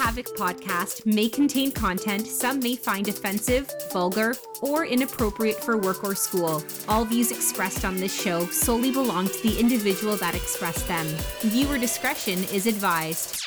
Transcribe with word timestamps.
Havoc 0.00 0.34
podcast 0.34 1.04
may 1.04 1.28
contain 1.28 1.70
content 1.72 2.26
some 2.26 2.58
may 2.58 2.74
find 2.74 3.06
offensive, 3.06 3.70
vulgar, 3.92 4.34
or 4.62 4.86
inappropriate 4.86 5.62
for 5.62 5.76
work 5.76 6.02
or 6.02 6.14
school. 6.14 6.62
All 6.88 7.04
views 7.04 7.30
expressed 7.30 7.84
on 7.84 7.96
this 7.96 8.18
show 8.18 8.46
solely 8.46 8.90
belong 8.90 9.28
to 9.28 9.42
the 9.42 9.60
individual 9.60 10.16
that 10.16 10.34
expressed 10.34 10.88
them. 10.88 11.06
Viewer 11.40 11.76
discretion 11.76 12.38
is 12.44 12.66
advised. 12.66 13.39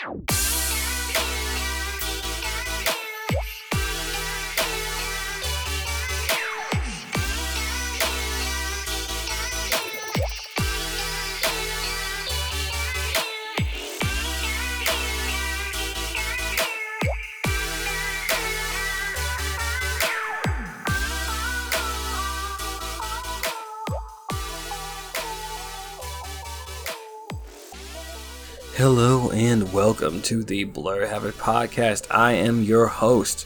Hello 28.76 29.30
and 29.30 29.72
welcome 29.72 30.20
to 30.24 30.44
the 30.44 30.64
Blur 30.64 31.06
Havoc 31.06 31.36
podcast. 31.36 32.08
I 32.10 32.32
am 32.32 32.64
your 32.64 32.88
host, 32.88 33.46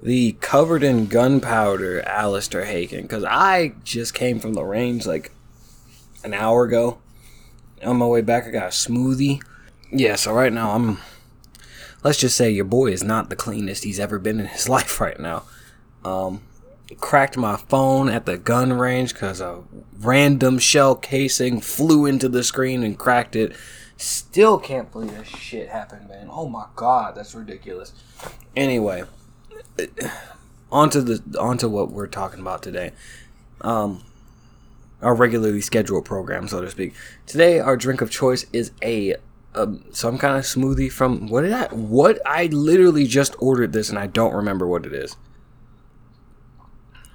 the 0.00 0.36
covered 0.40 0.84
in 0.84 1.06
gunpowder 1.06 2.00
Alistair 2.06 2.64
Haken, 2.64 3.02
because 3.02 3.24
I 3.24 3.74
just 3.82 4.14
came 4.14 4.38
from 4.38 4.54
the 4.54 4.62
range 4.62 5.04
like 5.04 5.32
an 6.22 6.32
hour 6.32 6.62
ago. 6.62 6.98
On 7.82 7.96
my 7.96 8.06
way 8.06 8.20
back, 8.20 8.46
I 8.46 8.50
got 8.50 8.66
a 8.66 8.68
smoothie. 8.68 9.42
Yeah, 9.90 10.14
so 10.14 10.32
right 10.32 10.52
now 10.52 10.76
I'm. 10.76 10.98
Let's 12.04 12.18
just 12.18 12.36
say 12.36 12.48
your 12.48 12.64
boy 12.64 12.92
is 12.92 13.02
not 13.02 13.30
the 13.30 13.36
cleanest 13.36 13.82
he's 13.82 13.98
ever 13.98 14.20
been 14.20 14.38
in 14.38 14.46
his 14.46 14.68
life 14.68 15.00
right 15.00 15.18
now. 15.18 15.42
Um, 16.04 16.40
cracked 17.00 17.36
my 17.36 17.56
phone 17.56 18.08
at 18.08 18.26
the 18.26 18.38
gun 18.38 18.72
range 18.72 19.12
because 19.12 19.40
a 19.40 19.64
random 19.98 20.60
shell 20.60 20.94
casing 20.94 21.60
flew 21.60 22.06
into 22.06 22.28
the 22.28 22.44
screen 22.44 22.84
and 22.84 22.96
cracked 22.96 23.34
it. 23.34 23.56
Still 23.96 24.58
can't 24.58 24.90
believe 24.90 25.16
this 25.16 25.28
shit 25.28 25.68
happened, 25.68 26.08
man. 26.08 26.28
Oh 26.30 26.48
my 26.48 26.66
god, 26.74 27.14
that's 27.14 27.34
ridiculous. 27.34 27.92
Anyway, 28.56 29.04
onto 30.70 31.00
the 31.00 31.38
onto 31.38 31.68
what 31.68 31.90
we're 31.90 32.06
talking 32.06 32.40
about 32.40 32.62
today. 32.62 32.92
Um, 33.60 34.02
our 35.00 35.14
regularly 35.14 35.60
scheduled 35.60 36.04
program, 36.04 36.48
so 36.48 36.60
to 36.60 36.70
speak. 36.70 36.94
Today, 37.26 37.58
our 37.60 37.76
drink 37.76 38.00
of 38.00 38.10
choice 38.10 38.46
is 38.52 38.72
a 38.82 39.16
um, 39.54 39.84
some 39.92 40.18
kind 40.18 40.36
of 40.36 40.44
smoothie 40.44 40.90
from 40.90 41.28
what 41.28 41.42
did 41.42 41.52
I 41.52 41.66
what 41.66 42.20
I 42.24 42.46
literally 42.46 43.06
just 43.06 43.34
ordered 43.38 43.72
this 43.72 43.90
and 43.90 43.98
I 43.98 44.06
don't 44.06 44.34
remember 44.34 44.66
what 44.66 44.86
it 44.86 44.92
is. 44.92 45.16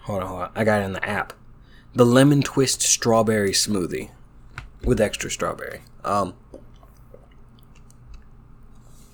Hold 0.01 0.23
on, 0.23 0.29
hold 0.29 0.41
on. 0.41 0.51
I 0.55 0.63
got 0.63 0.81
it 0.81 0.85
in 0.85 0.93
the 0.93 1.05
app. 1.07 1.33
The 1.93 2.05
lemon 2.05 2.41
twist 2.41 2.81
strawberry 2.81 3.51
smoothie 3.51 4.11
with 4.83 5.01
extra 5.01 5.31
strawberry. 5.31 5.81
Um, 6.03 6.35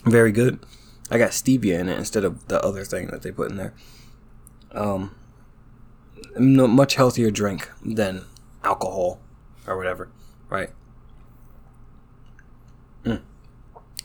very 0.05 0.31
good. 0.31 0.59
I 1.09 1.17
got 1.17 1.31
stevia 1.31 1.79
in 1.79 1.89
it 1.89 1.97
instead 1.97 2.23
of 2.23 2.47
the 2.47 2.63
other 2.63 2.83
thing 2.83 3.07
that 3.07 3.21
they 3.21 3.31
put 3.31 3.51
in 3.51 3.57
there. 3.57 3.73
Um, 4.71 5.15
no, 6.37 6.67
much 6.67 6.95
healthier 6.95 7.29
drink 7.29 7.69
than 7.83 8.25
alcohol 8.63 9.19
or 9.67 9.77
whatever, 9.77 10.09
right? 10.49 10.71
Mm, 13.05 13.21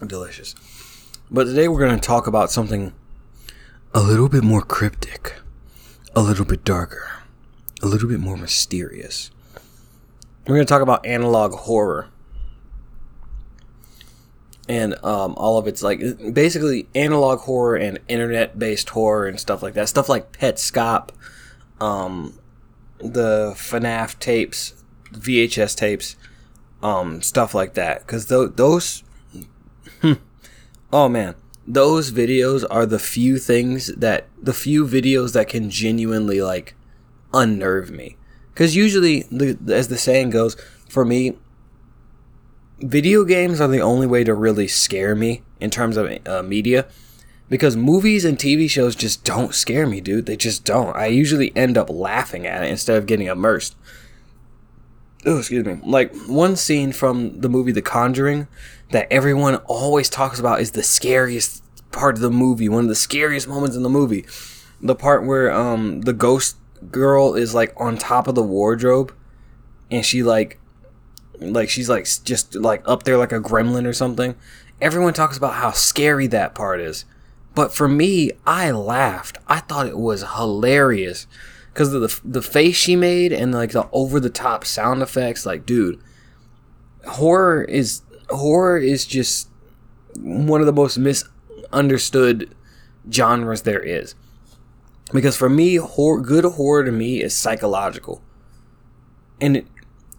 delicious. 0.07 0.55
But 1.31 1.45
today 1.45 1.69
we're 1.69 1.87
going 1.87 1.99
to 1.99 2.07
talk 2.07 2.27
about 2.27 2.51
something 2.51 2.93
a 3.95 4.01
little 4.01 4.29
bit 4.29 4.45
more 4.45 4.63
cryptic, 4.63 5.35
a 6.15 6.21
little 6.21 6.45
bit 6.45 6.65
darker, 6.65 7.23
a 7.83 7.87
little 7.87 8.09
bit 8.09 8.21
more 8.21 8.37
mysterious. 8.37 9.31
We're 10.47 10.57
going 10.57 10.67
to 10.67 10.71
talk 10.71 10.83
about 10.83 11.05
analog 11.07 11.53
horror 11.53 12.09
and 14.69 14.95
um, 15.05 15.35
all 15.37 15.59
of 15.59 15.67
it's 15.67 15.83
like 15.83 16.01
basically 16.33 16.89
analog 16.95 17.41
horror 17.41 17.77
and 17.77 17.99
internet 18.09 18.59
based 18.59 18.91
horror 18.91 19.27
and 19.27 19.41
stuff 19.41 19.63
like 19.63 19.75
that. 19.75 19.89
Stuff 19.89 20.09
like 20.09 20.33
Petscop, 20.33 21.11
um, 21.81 22.39
the 22.99 23.53
FNAF 23.57 24.19
tapes, 24.19 24.75
VHS 25.13 25.75
tapes, 25.77 26.17
um, 26.83 27.23
stuff 27.23 27.55
like 27.55 27.75
that. 27.75 28.07
Because 28.07 28.27
th- 28.27 28.51
those, 28.57 29.03
oh 30.93 31.09
man, 31.09 31.35
those 31.67 32.13
videos 32.13 32.65
are 32.71 32.87
the 32.87 32.99
few 32.99 33.39
things 33.39 33.89
that 33.89 34.27
the 34.41 34.55
few 34.55 34.87
videos 34.87 35.33
that 35.33 35.49
can 35.49 35.71
genuinely 35.71 36.43
like 36.43 36.75
unnerve 37.33 37.91
me. 37.91 38.17
Because 38.53 38.75
usually, 38.75 39.23
the, 39.31 39.57
as 39.73 39.87
the 39.89 39.97
saying 39.97 40.31
goes, 40.31 40.57
for 40.89 41.05
me, 41.05 41.37
video 42.81 43.25
games 43.25 43.61
are 43.61 43.69
the 43.69 43.81
only 43.81 44.07
way 44.07 44.25
to 44.25 44.35
really 44.35 44.69
scare 44.69 45.15
me 45.15 45.43
in 45.61 45.71
terms 45.71 45.97
of 45.97 46.11
uh, 46.27 46.43
media 46.43 46.87
because 47.49 47.77
movies 47.77 48.25
and 48.25 48.39
TV 48.39 48.69
shows 48.69 48.95
just 48.95 49.25
don't 49.25 49.55
scare 49.55 49.87
me, 49.87 50.01
dude. 50.01 50.27
They 50.27 50.37
just 50.37 50.65
don't. 50.65 50.95
I 50.95 51.07
usually 51.07 51.57
end 51.57 51.79
up 51.79 51.89
laughing 51.91 52.47
at 52.47 52.63
it 52.63 52.71
instead 52.71 52.99
of 52.99 53.07
getting 53.07 53.27
immersed. 53.27 53.75
Oh, 55.27 55.39
excuse 55.39 55.65
me. 55.65 55.81
Like 55.85 56.15
one 56.27 56.57
scene 56.57 56.93
from 56.93 57.41
the 57.41 57.49
movie 57.49 57.73
The 57.73 57.83
Conjuring 57.83 58.49
that 58.91 59.09
everyone 59.11 59.57
always 59.67 60.09
talks 60.09 60.39
about 60.39 60.61
is 60.61 60.73
the 60.73 60.83
scariest 60.83 61.63
part 61.91 62.17
of 62.17 62.21
the 62.21 62.31
movie, 62.31 62.69
one 62.69 62.85
of 62.85 62.89
the 62.89 62.95
scariest 62.95 63.49
moments 63.49 63.77
in 63.77 63.83
the 63.83 63.89
movie. 63.89 64.25
The 64.81 64.95
part 64.95 65.27
where 65.27 65.51
um 65.53 66.03
the 66.03 66.13
ghost 66.13 66.57
girl 66.93 67.35
is 67.35 67.55
like 67.55 67.75
on 67.77 67.99
top 67.99 68.29
of 68.29 68.37
the 68.37 68.43
wardrobe 68.43 69.13
and 69.91 70.07
she 70.07 70.23
like 70.23 70.61
like 71.41 71.69
she's 71.69 71.89
like 71.89 72.07
just 72.25 72.55
like 72.55 72.83
up 72.85 73.03
there 73.05 73.17
like 73.17 73.33
a 73.33 73.41
gremlin 73.41 73.87
or 73.87 73.93
something. 73.93 74.35
Everyone 74.81 75.13
talks 75.13 75.37
about 75.37 75.55
how 75.55 75.73
scary 75.73 76.27
that 76.29 76.55
part 76.55 76.81
is. 76.81 77.05
But 77.55 77.75
for 77.75 77.89
me, 77.89 78.31
I 78.47 78.71
laughed. 78.71 79.39
I 79.49 79.61
thought 79.61 79.89
it 79.89 79.99
was 79.99 80.25
hilarious 80.37 81.27
because 81.73 81.93
of 81.93 82.01
the 82.03 82.21
the 82.25 82.43
face 82.43 82.77
she 82.77 82.97
made 82.97 83.33
and 83.33 83.53
like 83.53 83.73
the 83.73 83.89
over 83.93 84.21
the 84.21 84.31
top 84.31 84.65
sound 84.65 85.03
effects. 85.03 85.45
Like, 85.45 85.67
dude, 85.67 86.01
horror 87.07 87.65
is 87.65 88.03
horror 88.29 88.79
is 88.79 89.05
just 89.05 89.49
one 90.17 90.61
of 90.61 90.67
the 90.67 90.73
most 90.73 90.99
misunderstood 90.99 92.55
genres 93.11 93.63
there 93.63 93.81
is. 93.81 94.15
Because 95.13 95.37
for 95.37 95.49
me, 95.49 95.77
horror, 95.77 96.21
good 96.21 96.45
horror 96.45 96.85
to 96.85 96.93
me 96.93 97.23
is 97.23 97.35
psychological, 97.35 98.23
and 99.41 99.57
it, 99.57 99.67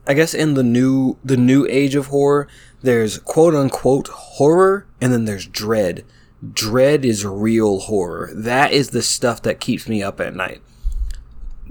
I 0.10 0.16
guess 0.16 0.34
in 0.34 0.56
the 0.56 0.64
new 0.64 1.18
the 1.24 1.38
new 1.38 1.68
age 1.70 1.94
of 1.94 2.08
horror, 2.08 2.48
there's 2.82 3.20
quote 3.20 3.54
unquote 3.54 4.08
horror 4.08 4.88
and 5.00 5.14
then 5.14 5.26
there's 5.26 5.46
dread. 5.46 6.04
Dread 6.52 7.06
is 7.06 7.28
real 7.28 7.82
horror. 7.82 8.32
That 8.34 8.72
is 8.72 8.90
the 8.90 9.04
stuff 9.04 9.44
that 9.44 9.60
keeps 9.60 9.88
me 9.88 10.02
up 10.02 10.20
at 10.20 10.36
night. 10.36 10.64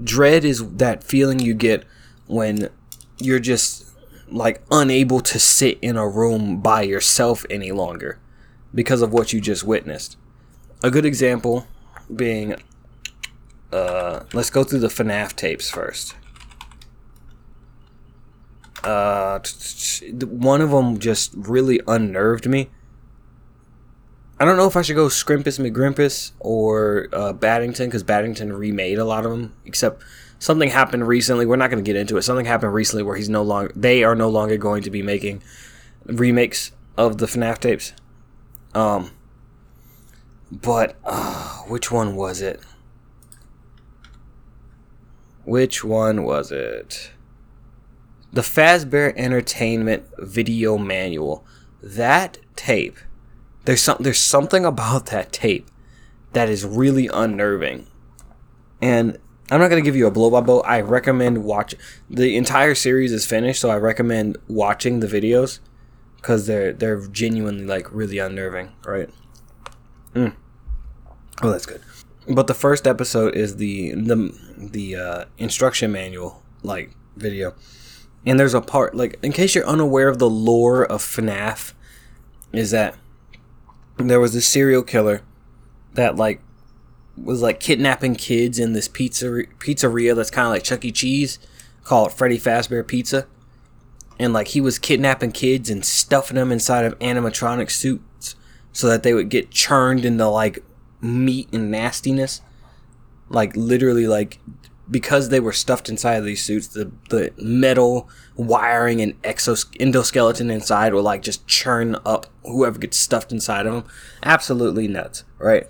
Dread 0.01 0.45
is 0.45 0.75
that 0.77 1.03
feeling 1.03 1.39
you 1.39 1.53
get 1.53 1.83
when 2.27 2.69
you're 3.17 3.39
just 3.39 3.87
like 4.31 4.61
unable 4.71 5.19
to 5.19 5.37
sit 5.37 5.77
in 5.81 5.97
a 5.97 6.07
room 6.07 6.61
by 6.61 6.83
yourself 6.83 7.45
any 7.49 7.73
longer 7.73 8.19
because 8.73 9.01
of 9.01 9.11
what 9.11 9.33
you 9.33 9.41
just 9.41 9.65
witnessed. 9.65 10.15
A 10.81 10.89
good 10.89 11.05
example 11.05 11.67
being 12.15 12.55
uh 13.73 14.21
let's 14.31 14.49
go 14.49 14.63
through 14.63 14.79
the 14.79 14.87
FNAF 14.87 15.35
tapes 15.35 15.69
first 15.69 16.15
uh, 18.83 19.39
one 20.25 20.61
of 20.61 20.71
them 20.71 20.99
just 20.99 21.33
really 21.35 21.81
unnerved 21.87 22.47
me. 22.47 22.69
I 24.39 24.45
don't 24.45 24.55
know 24.55 24.67
if 24.67 24.77
I 24.77 24.81
should 24.81 24.95
go 24.95 25.07
Squimpus 25.07 25.59
McGrimpus 25.59 26.31
or 26.39 27.09
uh, 27.11 27.33
Battington 27.33 27.87
because 27.87 28.03
Battington 28.03 28.53
remade 28.53 28.97
a 28.97 29.03
lot 29.03 29.25
of 29.25 29.31
them. 29.31 29.53
Except 29.65 30.01
something 30.39 30.69
happened 30.69 31.07
recently. 31.07 31.45
We're 31.45 31.57
not 31.57 31.69
going 31.69 31.83
to 31.83 31.87
get 31.87 31.99
into 31.99 32.15
it. 32.15 32.21
Something 32.21 32.45
happened 32.45 32.73
recently 32.73 33.03
where 33.03 33.17
he's 33.17 33.29
no 33.29 33.43
longer. 33.43 33.73
They 33.75 34.03
are 34.03 34.15
no 34.15 34.29
longer 34.29 34.57
going 34.57 34.83
to 34.83 34.89
be 34.89 35.01
making 35.01 35.43
remakes 36.05 36.71
of 36.97 37.17
the 37.17 37.25
FNAF 37.25 37.59
tapes. 37.59 37.93
Um, 38.73 39.11
but 40.51 40.95
uh, 41.03 41.57
which 41.67 41.91
one 41.91 42.15
was 42.15 42.41
it? 42.41 42.61
Which 45.43 45.83
one 45.83 46.23
was 46.23 46.51
it? 46.51 47.11
The 48.31 48.41
Fazbear 48.41 49.13
Entertainment 49.15 50.05
video 50.17 50.77
manual. 50.77 51.45
That 51.81 52.37
tape, 52.55 52.97
there's 53.65 53.81
some 53.81 53.97
there's 53.99 54.19
something 54.19 54.65
about 54.65 55.07
that 55.07 55.31
tape 55.31 55.69
that 56.33 56.49
is 56.49 56.65
really 56.65 57.07
unnerving. 57.07 57.87
And 58.81 59.17
I'm 59.51 59.59
not 59.59 59.69
gonna 59.69 59.81
give 59.81 59.95
you 59.95 60.07
a 60.07 60.11
blow 60.11 60.29
by 60.29 60.41
blow. 60.41 60.59
I 60.61 60.81
recommend 60.81 61.43
watch 61.43 61.75
the 62.09 62.35
entire 62.35 62.75
series 62.75 63.11
is 63.11 63.25
finished, 63.25 63.61
so 63.61 63.69
I 63.69 63.77
recommend 63.77 64.37
watching 64.47 64.99
the 64.99 65.07
videos 65.07 65.59
because 66.17 66.47
they're 66.47 66.73
they're 66.73 67.07
genuinely 67.07 67.65
like 67.65 67.91
really 67.91 68.19
unnerving, 68.19 68.71
right? 68.85 69.09
Oh, 71.41 71.49
that's 71.49 71.65
good. 71.65 71.81
But 72.27 72.47
the 72.47 72.53
first 72.53 72.85
episode 72.85 73.35
is 73.35 73.55
the 73.55 73.93
the 73.93 74.33
the 74.57 74.95
uh, 74.95 75.25
instruction 75.37 75.91
manual 75.91 76.43
like 76.61 76.91
video, 77.15 77.55
and 78.25 78.39
there's 78.39 78.53
a 78.53 78.61
part 78.61 78.95
like 78.95 79.17
in 79.21 79.31
case 79.31 79.55
you're 79.55 79.67
unaware 79.67 80.07
of 80.07 80.19
the 80.19 80.29
lore 80.29 80.85
of 80.85 81.01
FNAF, 81.01 81.73
is 82.53 82.71
that 82.71 82.95
there 83.97 84.19
was 84.19 84.33
this 84.33 84.47
serial 84.47 84.83
killer 84.83 85.21
that 85.93 86.15
like 86.15 86.41
was 87.17 87.41
like 87.41 87.59
kidnapping 87.59 88.15
kids 88.15 88.59
in 88.59 88.73
this 88.73 88.87
pizza 88.87 89.25
pizzeria 89.59 90.15
that's 90.15 90.31
kind 90.31 90.45
of 90.45 90.51
like 90.51 90.63
Chuck 90.63 90.85
E. 90.85 90.91
Cheese, 90.91 91.39
called 91.83 92.13
Freddy 92.13 92.39
Fazbear 92.39 92.87
Pizza, 92.87 93.27
and 94.17 94.33
like 94.33 94.49
he 94.49 94.61
was 94.61 94.79
kidnapping 94.79 95.31
kids 95.31 95.69
and 95.69 95.83
stuffing 95.83 96.35
them 96.35 96.51
inside 96.51 96.85
of 96.85 96.97
animatronic 96.99 97.71
suits 97.71 98.35
so 98.71 98.87
that 98.87 99.03
they 99.03 99.13
would 99.13 99.29
get 99.29 99.51
churned 99.51 100.05
into 100.05 100.27
like 100.27 100.63
meat 101.01 101.49
and 101.51 101.71
nastiness. 101.71 102.41
Like 103.29 103.55
literally, 103.55 104.07
like 104.07 104.39
because 104.89 105.29
they 105.29 105.39
were 105.39 105.53
stuffed 105.53 105.89
inside 105.89 106.15
of 106.15 106.25
these 106.25 106.43
suits, 106.43 106.67
the 106.67 106.91
the 107.09 107.31
metal 107.37 108.09
wiring 108.35 109.01
and 109.01 109.21
exos 109.23 109.65
endoskeleton 109.77 110.51
inside 110.51 110.93
will 110.93 111.03
like 111.03 111.21
just 111.21 111.45
churn 111.47 111.95
up 112.05 112.25
whoever 112.43 112.79
gets 112.79 112.97
stuffed 112.97 113.31
inside 113.31 113.65
of 113.65 113.73
them. 113.73 113.83
Absolutely 114.23 114.87
nuts, 114.87 115.23
right? 115.37 115.67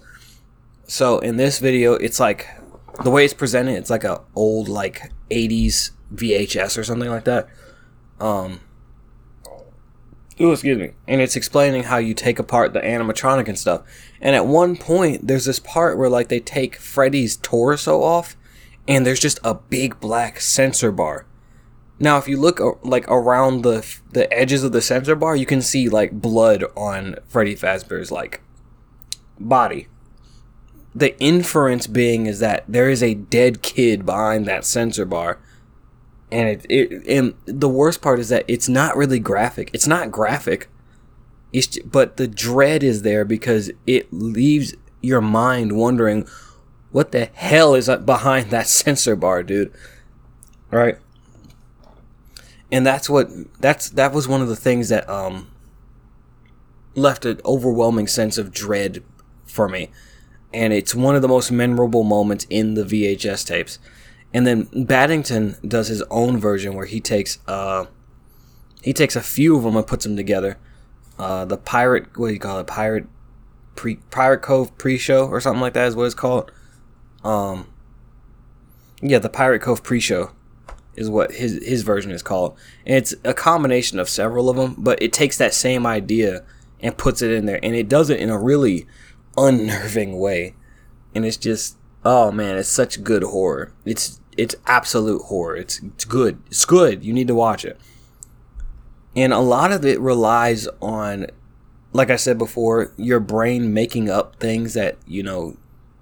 So 0.88 1.20
in 1.20 1.38
this 1.38 1.60
video, 1.60 1.94
it's 1.94 2.20
like 2.20 2.48
the 3.04 3.12
way 3.12 3.26
it's 3.26 3.34
presented. 3.34 3.78
It's 3.78 3.90
like 3.90 4.04
a 4.04 4.22
old 4.36 4.70
like 4.70 5.12
'80s 5.30 5.92
VHS 6.14 6.78
or 6.78 6.84
something 6.84 7.10
like 7.10 7.26
that. 7.26 7.48
Um. 8.20 8.62
Excuse 10.42 10.78
me. 10.78 10.92
And 11.06 11.20
it's 11.20 11.36
explaining 11.36 11.84
how 11.84 11.98
you 11.98 12.14
take 12.14 12.40
apart 12.40 12.72
the 12.72 12.80
animatronic 12.80 13.50
and 13.50 13.60
stuff. 13.60 13.82
And 14.22 14.38
at 14.38 14.46
one 14.46 14.78
point, 14.78 15.28
there's 15.28 15.44
this 15.44 15.60
part 15.60 15.98
where 15.98 16.10
like 16.10 16.30
they 16.30 16.40
take 16.40 16.78
Freddy's 16.78 17.36
torso 17.36 18.02
off, 18.02 18.38
and 18.90 19.06
there's 19.06 19.20
just 19.20 19.40
a 19.44 19.54
big 19.54 20.00
black 20.02 20.42
censor 20.42 20.92
bar. 20.92 21.28
Now, 22.00 22.18
if 22.18 22.28
you 22.28 22.38
look 22.38 22.60
uh, 22.60 22.72
like 22.82 23.08
around 23.08 23.62
the 23.62 23.86
the 24.12 24.32
edges 24.34 24.64
of 24.64 24.72
the 24.72 24.82
censor 24.82 25.16
bar, 25.16 25.36
you 25.36 25.46
can 25.46 25.62
see 25.62 25.88
like 25.88 26.12
blood 26.12 26.64
on 26.76 27.16
Freddy 27.28 27.56
Fazbear's 27.56 28.12
like 28.12 28.42
body. 29.40 29.88
The 30.96 31.18
inference 31.20 31.86
being 31.86 32.26
is 32.26 32.40
that 32.40 32.66
there 32.68 32.90
is 32.90 33.04
a 33.04 33.14
dead 33.14 33.62
kid 33.62 34.06
behind 34.06 34.48
that 34.48 34.66
censor 34.66 35.06
bar, 35.06 35.40
and 36.32 36.50
it, 36.50 36.66
it 36.68 37.08
and 37.08 37.36
the 37.46 37.70
worst 37.70 38.02
part 38.02 38.20
is 38.20 38.30
that 38.30 38.46
it's 38.48 38.68
not 38.68 38.98
really 38.98 39.20
graphic. 39.20 39.70
It's 39.72 39.88
not 39.88 40.10
graphic. 40.10 40.68
It's 41.54 41.78
but 41.80 42.18
the 42.18 42.28
dread 42.28 42.82
is 42.82 43.04
there 43.04 43.24
because 43.24 43.70
it 43.86 44.12
leaves 44.12 44.74
your 45.02 45.22
mind 45.22 45.78
wondering 45.78 46.28
what 46.92 47.12
the 47.12 47.26
hell 47.34 47.76
is 47.76 47.90
behind 48.06 48.50
that 48.50 48.68
censor 48.68 49.16
bar, 49.16 49.44
dude. 49.44 49.74
Right? 50.72 50.98
And 52.72 52.86
that's 52.86 53.10
what 53.10 53.30
that's 53.60 53.90
that 53.92 54.14
was 54.14 54.28
one 54.28 54.42
of 54.42 54.48
the 54.48 54.56
things 54.56 54.90
that 54.90 55.10
um 55.10 55.50
left 56.96 57.26
an 57.26 57.40
overwhelming 57.46 58.08
sense 58.08 58.38
of 58.38 58.52
dread 58.52 59.04
for 59.46 59.68
me. 59.68 59.90
And 60.54 60.74
it's 60.74 60.96
one 60.96 61.16
of 61.16 61.22
the 61.22 61.28
most 61.28 61.52
memorable 61.52 62.04
moments 62.04 62.46
in 62.50 62.74
the 62.74 62.84
VHS 62.84 63.46
tapes. 63.46 63.80
And 64.34 64.46
then 64.46 64.66
Battington 64.66 65.58
does 65.68 65.88
his 65.88 66.04
own 66.10 66.38
version 66.38 66.76
where 66.76 66.86
he 66.86 67.00
takes 67.00 67.40
uh 67.48 67.86
he 68.82 68.94
takes 68.94 69.16
a 69.16 69.22
few 69.22 69.58
of 69.58 69.64
them 69.64 69.76
and 69.76 69.86
puts 69.86 70.06
them 70.06 70.16
together. 70.16 70.58
Uh, 71.18 71.44
the 71.44 71.58
pirate, 71.58 72.18
what 72.18 72.30
do 72.30 72.34
you 72.34 72.40
call 72.40 72.60
it? 72.60 72.68
Pirate, 72.68 73.08
pre, 73.76 73.96
Pirate 74.10 74.42
Cove 74.42 74.78
pre-show 74.78 75.28
or 75.28 75.42
something 75.42 75.62
like 75.62 75.74
that 75.74 75.88
is 75.88 75.96
what 75.96 76.06
it's 76.06 76.16
called. 76.16 76.50
Um, 77.24 77.68
yeah, 79.02 79.20
the 79.20 79.30
Pirate 79.30 79.62
Cove 79.62 79.84
pre-show 79.84 80.32
is 80.96 81.10
what 81.10 81.32
his 81.32 81.64
his 81.66 81.84
version 81.84 82.12
is 82.12 82.24
called, 82.24 82.58
and 82.86 82.96
it's 82.96 83.14
a 83.24 83.34
combination 83.34 84.00
of 84.00 84.10
several 84.10 84.50
of 84.50 84.58
them. 84.58 84.76
But 84.78 85.02
it 85.02 85.14
takes 85.14 85.38
that 85.38 85.54
same 85.54 85.86
idea 85.86 86.44
and 86.80 86.98
puts 86.98 87.22
it 87.22 87.32
in 87.32 87.46
there, 87.46 87.60
and 87.64 87.76
it 87.76 87.90
does 87.90 88.10
it 88.10 88.20
in 88.20 88.30
a 88.30 88.40
really 88.40 88.88
unnerving 89.38 90.18
way, 90.18 90.56
and 91.14 91.26
it's 91.26 91.38
just 91.38 91.78
oh 92.06 92.32
man, 92.32 92.58
it's 92.58 92.70
such 92.70 93.04
good 93.04 93.24
horror. 93.24 93.74
It's 93.86 94.20
it's 94.38 94.56
absolute 94.66 95.24
horror. 95.24 95.56
It's 95.56 95.82
it's 95.84 96.06
good. 96.06 96.42
It's 96.48 96.66
good. 96.66 97.04
You 97.04 97.14
need 97.14 97.28
to 97.28 97.36
watch 97.36 97.66
it. 97.66 97.80
And 99.16 99.34
a 99.34 99.40
lot 99.40 99.72
of 99.72 99.86
it 99.86 100.00
relies 100.00 100.68
on 100.82 101.28
like 101.92 102.10
I 102.10 102.18
said 102.18 102.38
before, 102.38 102.94
your 102.98 103.20
brain 103.20 103.74
making 103.74 104.10
up 104.10 104.36
things 104.36 104.76
that, 104.76 104.98
you 105.08 105.24
know, 105.24 105.58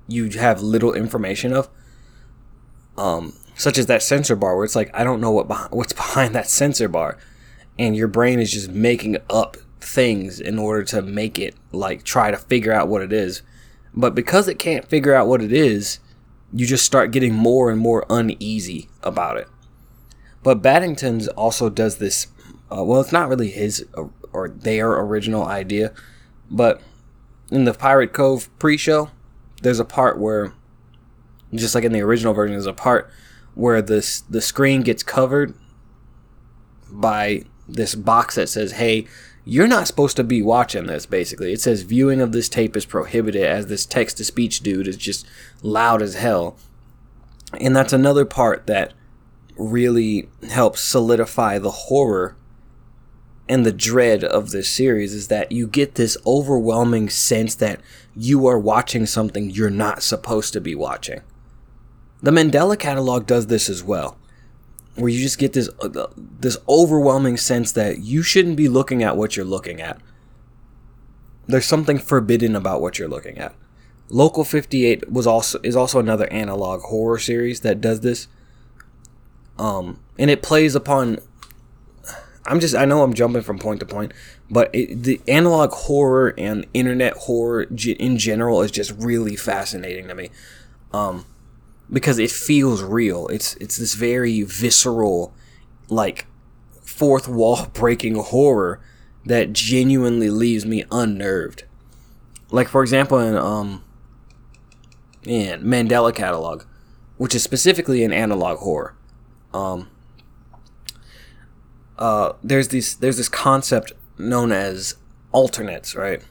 you 0.07 0.29
have 0.29 0.61
little 0.61 0.93
information 0.93 1.53
of. 1.53 1.69
Um 2.97 3.33
such 3.55 3.77
as 3.79 3.87
that 3.87 4.03
censor 4.03 4.35
bar 4.35 4.55
where 4.55 4.65
it's 4.65 4.75
like 4.75 4.91
I 4.93 5.03
don't 5.03 5.21
know 5.21 5.31
what 5.31 5.47
behind, 5.47 5.71
what's 5.71 5.93
behind 6.05 6.35
that 6.35 6.47
censor 6.49 6.87
bar 6.87 7.17
and 7.79 7.95
your 7.95 8.07
brain 8.07 8.39
is 8.39 8.51
just 8.51 8.69
making 8.69 9.17
up 9.29 9.57
things 9.79 10.39
in 10.39 10.59
order 10.59 10.83
to 10.83 11.01
make 11.01 11.39
it 11.39 11.55
like 11.71 12.03
try 12.03 12.31
to 12.31 12.37
figure 12.37 12.73
out 12.73 12.87
what 12.87 13.01
it 13.01 13.13
is 13.13 13.41
but 13.97 14.13
because 14.13 14.47
it 14.47 14.59
can't 14.59 14.87
figure 14.87 15.15
out 15.15 15.27
what 15.27 15.41
it 15.41 15.51
is, 15.51 15.97
you 16.53 16.67
just 16.67 16.85
start 16.85 17.11
getting 17.11 17.33
more 17.33 17.71
and 17.71 17.79
more 17.79 18.05
uneasy 18.11 18.89
about 19.01 19.37
it. 19.37 19.47
But 20.43 20.61
Battington's 20.61 21.27
also 21.29 21.71
does 21.71 21.97
this. 21.97 22.27
Uh, 22.71 22.83
well, 22.83 23.01
it's 23.01 23.11
not 23.11 23.27
really 23.27 23.49
his 23.49 23.87
uh, 23.97 24.05
or 24.31 24.49
their 24.49 24.91
original 24.91 25.45
idea, 25.45 25.93
but 26.51 26.79
in 27.49 27.63
the 27.63 27.73
Pirate 27.73 28.13
Cove 28.13 28.49
pre-show, 28.59 29.09
there's 29.61 29.79
a 29.79 29.85
part 29.85 30.19
where, 30.19 30.53
just 31.53 31.75
like 31.75 31.83
in 31.83 31.91
the 31.91 32.01
original 32.01 32.33
version, 32.33 32.53
there's 32.53 32.65
a 32.65 32.73
part 32.73 33.09
where 33.55 33.81
this 33.81 34.21
the 34.21 34.41
screen 34.41 34.81
gets 34.81 35.03
covered 35.03 35.53
by 36.89 37.43
this 37.67 37.95
box 37.95 38.35
that 38.35 38.49
says, 38.49 38.73
"Hey, 38.73 39.07
you're 39.49 39.67
not 39.67 39.87
supposed 39.87 40.17
to 40.17 40.25
be 40.25 40.41
watching 40.41 40.87
this 40.87 41.05
basically. 41.05 41.53
It 41.53 41.61
says 41.61 41.83
viewing 41.83 42.19
of 42.19 42.33
this 42.33 42.49
tape 42.49 42.75
is 42.75 42.85
prohibited 42.85 43.43
as 43.43 43.67
this 43.67 43.85
text 43.85 44.17
to 44.17 44.25
speech 44.25 44.59
dude 44.59 44.89
is 44.89 44.97
just 44.97 45.25
loud 45.61 46.01
as 46.01 46.15
hell. 46.15 46.57
And 47.61 47.73
that's 47.73 47.93
another 47.93 48.25
part 48.25 48.67
that 48.67 48.93
really 49.57 50.27
helps 50.49 50.81
solidify 50.81 51.59
the 51.59 51.71
horror 51.71 52.35
and 53.49 53.65
the 53.65 53.71
dread 53.71 54.23
of 54.23 54.51
this 54.51 54.69
series 54.69 55.13
is 55.13 55.27
that 55.27 55.51
you 55.51 55.67
get 55.67 55.95
this 55.95 56.17
overwhelming 56.25 57.09
sense 57.09 57.55
that 57.55 57.79
you 58.15 58.45
are 58.47 58.59
watching 58.59 59.05
something 59.05 59.49
you're 59.49 59.69
not 59.69 60.03
supposed 60.03 60.53
to 60.53 60.61
be 60.61 60.75
watching 60.75 61.21
the 62.21 62.31
mandela 62.31 62.77
catalog 62.77 63.25
does 63.25 63.47
this 63.47 63.69
as 63.69 63.83
well 63.83 64.17
where 64.97 65.09
you 65.09 65.21
just 65.21 65.37
get 65.37 65.53
this 65.53 65.69
uh, 65.79 66.07
this 66.17 66.57
overwhelming 66.67 67.37
sense 67.37 67.71
that 67.71 67.99
you 67.99 68.23
shouldn't 68.23 68.57
be 68.57 68.67
looking 68.67 69.03
at 69.03 69.15
what 69.15 69.35
you're 69.35 69.45
looking 69.45 69.79
at. 69.79 70.01
There's 71.45 71.65
something 71.65 71.99
forbidden 71.99 72.55
about 72.55 72.81
what 72.81 72.99
you're 72.99 73.07
looking 73.07 73.37
at. 73.37 73.55
Local 74.09 74.43
58 74.43 75.11
was 75.11 75.27
also 75.27 75.59
is 75.63 75.75
also 75.75 75.99
another 75.99 76.27
analog 76.33 76.81
horror 76.81 77.19
series 77.19 77.61
that 77.61 77.79
does 77.79 78.01
this. 78.01 78.27
Um, 79.57 80.01
and 80.17 80.29
it 80.29 80.41
plays 80.41 80.75
upon. 80.75 81.19
I'm 82.47 82.59
just 82.59 82.75
I 82.75 82.85
know 82.85 83.03
I'm 83.03 83.13
jumping 83.13 83.41
from 83.41 83.59
point 83.59 83.79
to 83.81 83.85
point, 83.85 84.13
but 84.49 84.69
it, 84.73 85.03
the 85.03 85.21
analog 85.27 85.71
horror 85.71 86.33
and 86.37 86.65
internet 86.73 87.13
horror 87.13 87.63
in 87.63 88.17
general 88.17 88.61
is 88.61 88.71
just 88.71 88.91
really 88.97 89.35
fascinating 89.35 90.07
to 90.07 90.15
me. 90.15 90.29
Um, 90.93 91.25
because 91.91 92.19
it 92.19 92.31
feels 92.31 92.83
real. 92.83 93.27
It's 93.27 93.55
it's 93.55 93.77
this 93.77 93.93
very 93.93 94.41
visceral, 94.43 95.33
like 95.89 96.25
fourth 96.83 97.27
wall 97.27 97.67
breaking 97.73 98.15
horror 98.15 98.81
that 99.25 99.53
genuinely 99.53 100.29
leaves 100.29 100.65
me 100.65 100.85
unnerved. 100.91 101.63
Like 102.51 102.67
for 102.67 102.81
example, 102.81 103.19
in 103.19 103.35
um, 103.35 103.83
in 105.23 105.61
Mandela 105.61 106.13
Catalog, 106.13 106.63
which 107.17 107.35
is 107.35 107.43
specifically 107.43 108.03
an 108.03 108.13
analog 108.13 108.59
horror, 108.59 108.95
um, 109.53 109.89
uh, 111.97 112.33
there's 112.43 112.69
this 112.69 112.95
there's 112.95 113.17
this 113.17 113.29
concept 113.29 113.93
known 114.17 114.51
as 114.51 114.95
alternates, 115.31 115.95
right? 115.95 116.21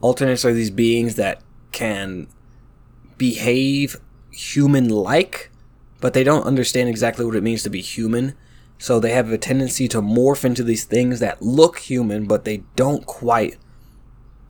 Alternates 0.00 0.44
are 0.44 0.52
these 0.52 0.70
beings 0.70 1.14
that 1.16 1.40
can 1.70 2.26
behave 3.18 3.96
human 4.30 4.88
like, 4.88 5.50
but 6.00 6.12
they 6.12 6.24
don't 6.24 6.46
understand 6.46 6.88
exactly 6.88 7.24
what 7.24 7.36
it 7.36 7.42
means 7.42 7.62
to 7.62 7.70
be 7.70 7.80
human. 7.80 8.34
So 8.78 8.98
they 8.98 9.12
have 9.12 9.30
a 9.30 9.38
tendency 9.38 9.86
to 9.88 10.02
morph 10.02 10.44
into 10.44 10.64
these 10.64 10.84
things 10.84 11.20
that 11.20 11.40
look 11.40 11.78
human, 11.78 12.26
but 12.26 12.44
they 12.44 12.64
don't 12.74 13.06
quite. 13.06 13.56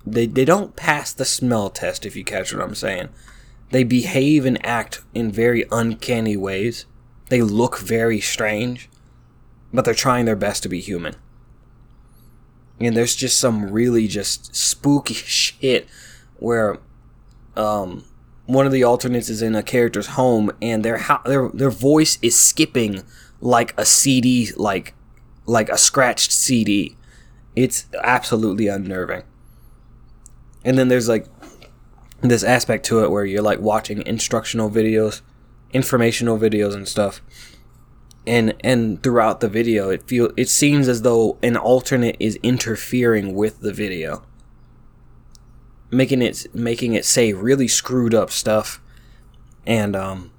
They, 0.07 0.27
they 0.27 0.47
don't 0.47 0.75
pass 0.75 1.13
the 1.13 1.27
smell 1.27 1.69
test, 1.69 2.07
if 2.07 2.17
you 2.17 2.25
catch 2.25 2.53
what 2.53 2.65
I'm 2.65 2.75
saying. 2.75 3.11
They 3.71 3.85
behave 3.85 4.47
and 4.47 4.65
act 4.65 5.03
in 5.15 5.31
very 5.31 5.67
uncanny 5.71 6.37
ways. 6.37 6.87
They 7.29 7.43
look 7.43 7.79
very 7.79 8.21
strange, 8.21 8.89
but 9.73 9.85
they're 9.85 9.95
trying 9.95 10.25
their 10.25 10.37
best 10.37 10.63
to 10.63 10.69
be 10.69 10.81
human. 10.81 11.15
And 12.81 12.97
there's 12.97 13.15
just 13.15 13.39
some 13.39 13.71
really 13.71 14.09
just 14.09 14.55
spooky 14.55 15.15
shit 15.15 15.89
where 16.37 16.79
um 17.57 18.05
one 18.47 18.67
of 18.67 18.73
the 18.73 18.83
alternates 18.83 19.29
is 19.29 19.41
in 19.41 19.55
a 19.55 19.63
character's 19.63 20.09
home 20.09 20.51
and 20.61 20.85
their 20.85 20.99
ho- 20.99 21.21
their 21.25 21.49
their 21.51 21.71
voice 21.71 22.19
is 22.23 22.39
skipping 22.39 23.03
like 23.41 23.75
a 23.79 23.85
CD 23.85 24.51
like 24.57 24.95
like 25.47 25.69
a 25.69 25.79
scratched 25.79 26.33
CD. 26.33 26.97
It's 27.55 27.87
absolutely 28.03 28.69
unnerving. 28.69 29.23
And 30.65 30.79
then 30.79 30.89
there's 30.89 31.09
like 31.09 31.27
this 32.21 32.45
aspect 32.45 32.87
to 32.87 33.03
it 33.05 33.11
where 33.11 33.25
you're 33.25 33.43
like 33.43 33.61
watching 33.61 34.07
instructional 34.07 34.71
videos, 34.71 35.21
informational 35.73 36.39
videos 36.39 36.75
and 36.75 36.89
stuff. 36.89 37.21
And 38.27 38.55
and 38.61 39.03
throughout 39.03 39.41
the 39.41 39.49
video 39.49 39.91
it 39.91 40.05
feel 40.05 40.31
it 40.37 40.49
seems 40.49 40.89
as 40.89 41.03
though 41.03 41.39
an 41.43 41.57
alternate 41.57 42.17
is 42.21 42.39
interfering 42.43 43.35
with 43.35 43.61
the 43.61 43.73
video. 43.73 44.25
Making 45.91 46.23
it 46.23 46.47
making 46.55 46.95
it 46.95 47.05
say 47.05 47.33
really 47.33 47.69
screwed 47.69 48.15
up 48.15 48.31
stuff 48.31 48.81
and 49.67 49.97
um 49.97 50.31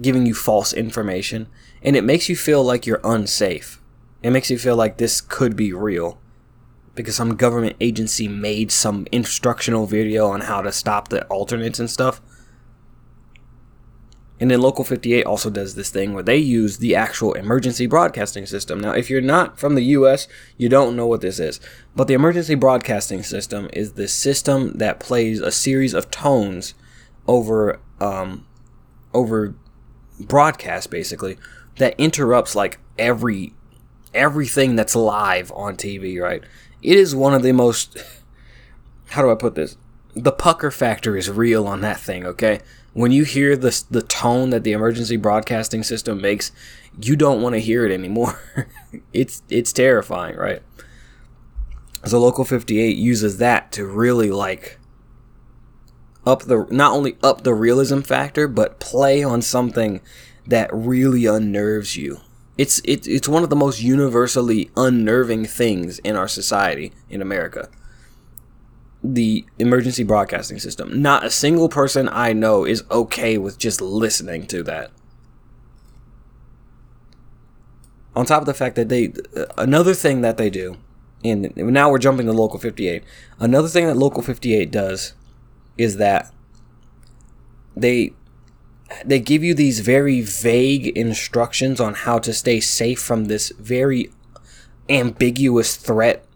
giving 0.00 0.26
you 0.26 0.34
false 0.34 0.72
information 0.72 1.48
and 1.82 1.94
it 1.94 2.02
makes 2.02 2.28
you 2.28 2.36
feel 2.36 2.64
like 2.64 2.86
you're 2.86 3.00
unsafe. 3.04 3.80
It 4.22 4.30
makes 4.30 4.50
you 4.50 4.58
feel 4.58 4.76
like 4.76 4.96
this 4.96 5.20
could 5.20 5.56
be 5.56 5.72
real 5.72 6.18
because 6.94 7.16
some 7.16 7.36
government 7.36 7.76
agency 7.80 8.28
made 8.28 8.70
some 8.70 9.06
instructional 9.12 9.86
video 9.86 10.28
on 10.28 10.42
how 10.42 10.62
to 10.62 10.72
stop 10.72 11.08
the 11.08 11.24
alternates 11.26 11.78
and 11.78 11.90
stuff. 11.90 12.20
And 14.42 14.50
then 14.50 14.60
Local 14.60 14.82
58 14.82 15.24
also 15.24 15.50
does 15.50 15.76
this 15.76 15.90
thing 15.90 16.14
where 16.14 16.22
they 16.24 16.36
use 16.36 16.78
the 16.78 16.96
actual 16.96 17.34
emergency 17.34 17.86
broadcasting 17.86 18.44
system. 18.44 18.80
Now, 18.80 18.90
if 18.90 19.08
you're 19.08 19.20
not 19.20 19.56
from 19.56 19.76
the 19.76 19.84
US, 19.84 20.26
you 20.56 20.68
don't 20.68 20.96
know 20.96 21.06
what 21.06 21.20
this 21.20 21.38
is. 21.38 21.60
But 21.94 22.08
the 22.08 22.14
emergency 22.14 22.56
broadcasting 22.56 23.22
system 23.22 23.70
is 23.72 23.92
the 23.92 24.08
system 24.08 24.72
that 24.78 24.98
plays 24.98 25.38
a 25.40 25.52
series 25.52 25.94
of 25.94 26.10
tones 26.10 26.74
over 27.28 27.78
um, 28.00 28.44
over 29.14 29.54
broadcast 30.18 30.90
basically 30.90 31.38
that 31.76 31.94
interrupts 31.96 32.56
like 32.56 32.80
every 32.98 33.54
everything 34.12 34.74
that's 34.74 34.96
live 34.96 35.52
on 35.52 35.76
TV, 35.76 36.20
right? 36.20 36.42
It 36.82 36.98
is 36.98 37.14
one 37.14 37.32
of 37.32 37.44
the 37.44 37.52
most 37.52 37.96
how 39.10 39.22
do 39.22 39.30
I 39.30 39.36
put 39.36 39.54
this? 39.54 39.76
The 40.16 40.32
pucker 40.32 40.72
factor 40.72 41.16
is 41.16 41.30
real 41.30 41.68
on 41.68 41.80
that 41.82 42.00
thing, 42.00 42.26
okay? 42.26 42.58
When 42.94 43.12
you 43.12 43.24
hear 43.24 43.56
the 43.56 43.82
the 43.90 44.02
tone 44.02 44.50
that 44.50 44.64
the 44.64 44.72
emergency 44.72 45.16
broadcasting 45.16 45.82
system 45.82 46.20
makes, 46.20 46.52
you 47.00 47.16
don't 47.16 47.40
want 47.40 47.54
to 47.54 47.60
hear 47.60 47.86
it 47.86 47.92
anymore. 47.92 48.38
it's 49.12 49.42
it's 49.48 49.72
terrifying, 49.72 50.36
right? 50.36 50.62
So 52.04 52.18
local 52.18 52.44
58 52.44 52.96
uses 52.96 53.38
that 53.38 53.70
to 53.72 53.86
really 53.86 54.30
like 54.30 54.78
up 56.26 56.42
the 56.42 56.66
not 56.70 56.92
only 56.92 57.16
up 57.22 57.42
the 57.42 57.54
realism 57.54 58.00
factor, 58.00 58.48
but 58.48 58.80
play 58.80 59.22
on 59.22 59.42
something 59.42 60.00
that 60.46 60.70
really 60.72 61.26
unnerves 61.26 61.96
you. 61.96 62.20
It's 62.58 62.80
it, 62.80 63.06
it's 63.06 63.28
one 63.28 63.42
of 63.42 63.50
the 63.50 63.56
most 63.56 63.80
universally 63.80 64.70
unnerving 64.76 65.46
things 65.46 65.98
in 66.00 66.16
our 66.16 66.28
society 66.28 66.92
in 67.08 67.22
America. 67.22 67.68
The 69.02 69.44
emergency 69.58 70.04
broadcasting 70.04 70.58
system. 70.58 71.02
Not 71.02 71.24
a 71.24 71.30
single 71.30 71.68
person 71.68 72.08
I 72.08 72.32
know 72.32 72.64
is 72.64 72.84
okay 72.90 73.38
with 73.38 73.58
just 73.58 73.80
listening 73.80 74.46
to 74.48 74.62
that. 74.64 74.90
On 78.14 78.26
top 78.26 78.42
of 78.42 78.46
the 78.46 78.54
fact 78.54 78.76
that 78.76 78.88
they 78.88 79.12
another 79.56 79.94
thing 79.94 80.20
that 80.20 80.36
they 80.36 80.50
do 80.50 80.76
and 81.24 81.54
now 81.56 81.90
we're 81.90 81.98
jumping 81.98 82.26
to 82.26 82.32
local 82.32 82.58
58. 82.58 83.04
Another 83.38 83.68
thing 83.68 83.86
that 83.86 83.96
local 83.96 84.22
58 84.22 84.70
does 84.70 85.14
is 85.78 85.96
that 85.96 86.32
they 87.76 88.12
they 89.06 89.18
give 89.20 89.42
you 89.42 89.54
these 89.54 89.80
very 89.80 90.20
vague 90.20 90.88
instructions 90.88 91.80
on 91.80 91.94
how 91.94 92.18
to 92.18 92.32
stay 92.32 92.60
safe 92.60 93.00
from 93.00 93.24
this 93.24 93.50
very 93.58 94.10
ambiguous 94.88 95.76
threat. 95.76 96.26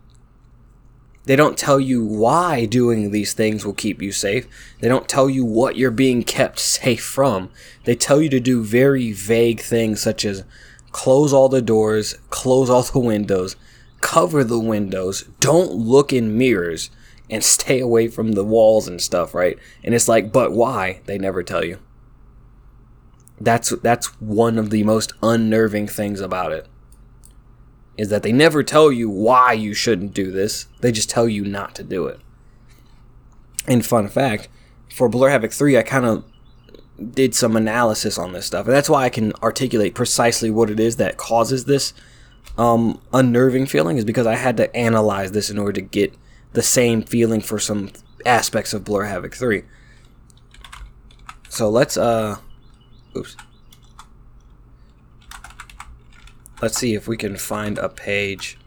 They 1.26 1.34
don't 1.34 1.58
tell 1.58 1.80
you 1.80 2.04
why 2.04 2.66
doing 2.66 3.10
these 3.10 3.32
things 3.32 3.66
will 3.66 3.74
keep 3.74 4.00
you 4.00 4.12
safe. 4.12 4.46
They 4.80 4.88
don't 4.88 5.08
tell 5.08 5.28
you 5.28 5.44
what 5.44 5.76
you're 5.76 5.90
being 5.90 6.22
kept 6.22 6.60
safe 6.60 7.04
from. 7.04 7.50
They 7.84 7.96
tell 7.96 8.22
you 8.22 8.28
to 8.30 8.40
do 8.40 8.62
very 8.62 9.12
vague 9.12 9.60
things 9.60 10.00
such 10.00 10.24
as 10.24 10.44
close 10.92 11.32
all 11.32 11.48
the 11.48 11.60
doors, 11.60 12.14
close 12.30 12.70
all 12.70 12.82
the 12.82 13.00
windows, 13.00 13.56
cover 14.00 14.44
the 14.44 14.60
windows, 14.60 15.24
don't 15.40 15.72
look 15.72 16.12
in 16.12 16.38
mirrors, 16.38 16.90
and 17.28 17.42
stay 17.56 17.80
away 17.80 18.06
from 18.06 18.32
the 18.32 18.44
walls 18.44 18.86
and 18.86 19.02
stuff, 19.02 19.34
right? 19.34 19.58
And 19.82 19.94
it's 19.94 20.08
like, 20.08 20.32
but 20.32 20.52
why? 20.52 21.00
They 21.06 21.18
never 21.18 21.42
tell 21.42 21.64
you. 21.64 21.78
That's 23.38 23.70
that's 23.82 24.06
one 24.20 24.58
of 24.58 24.70
the 24.70 24.84
most 24.84 25.12
unnerving 25.22 25.88
things 25.88 26.20
about 26.20 26.52
it. 26.52 26.68
Is 27.96 28.08
that 28.10 28.22
they 28.22 28.32
never 28.32 28.62
tell 28.62 28.92
you 28.92 29.08
why 29.08 29.52
you 29.52 29.72
shouldn't 29.72 30.12
do 30.12 30.30
this. 30.30 30.66
They 30.80 30.92
just 30.92 31.08
tell 31.08 31.28
you 31.28 31.44
not 31.44 31.74
to 31.76 31.82
do 31.82 32.06
it. 32.06 32.20
And 33.66 33.84
fun 33.84 34.08
fact, 34.08 34.48
for 34.94 35.08
Blur 35.08 35.30
Havoc 35.30 35.52
3, 35.52 35.78
I 35.78 35.82
kind 35.82 36.04
of 36.04 36.24
did 37.12 37.34
some 37.34 37.56
analysis 37.56 38.18
on 38.18 38.32
this 38.32 38.46
stuff. 38.46 38.66
And 38.66 38.74
that's 38.74 38.88
why 38.88 39.04
I 39.04 39.08
can 39.08 39.32
articulate 39.42 39.94
precisely 39.94 40.50
what 40.50 40.70
it 40.70 40.78
is 40.78 40.96
that 40.96 41.16
causes 41.16 41.64
this 41.64 41.94
um, 42.58 43.00
unnerving 43.12 43.66
feeling, 43.66 43.96
is 43.96 44.04
because 44.04 44.26
I 44.26 44.36
had 44.36 44.56
to 44.58 44.74
analyze 44.74 45.32
this 45.32 45.50
in 45.50 45.58
order 45.58 45.72
to 45.72 45.80
get 45.82 46.14
the 46.52 46.62
same 46.62 47.02
feeling 47.02 47.40
for 47.40 47.58
some 47.58 47.90
aspects 48.24 48.72
of 48.72 48.84
Blur 48.84 49.04
Havoc 49.04 49.34
3. 49.34 49.62
So 51.48 51.70
let's 51.70 51.96
uh 51.96 52.36
oops. 53.16 53.36
Let's 56.62 56.78
see 56.78 56.94
if 56.94 57.06
we 57.06 57.16
can 57.16 57.36
find 57.36 57.78
a 57.78 57.88
page 57.88 58.58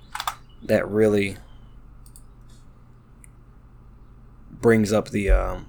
that 0.64 0.88
really 0.88 1.38
brings 4.52 4.92
up 4.92 5.10
the 5.10 5.30
um 5.32 5.68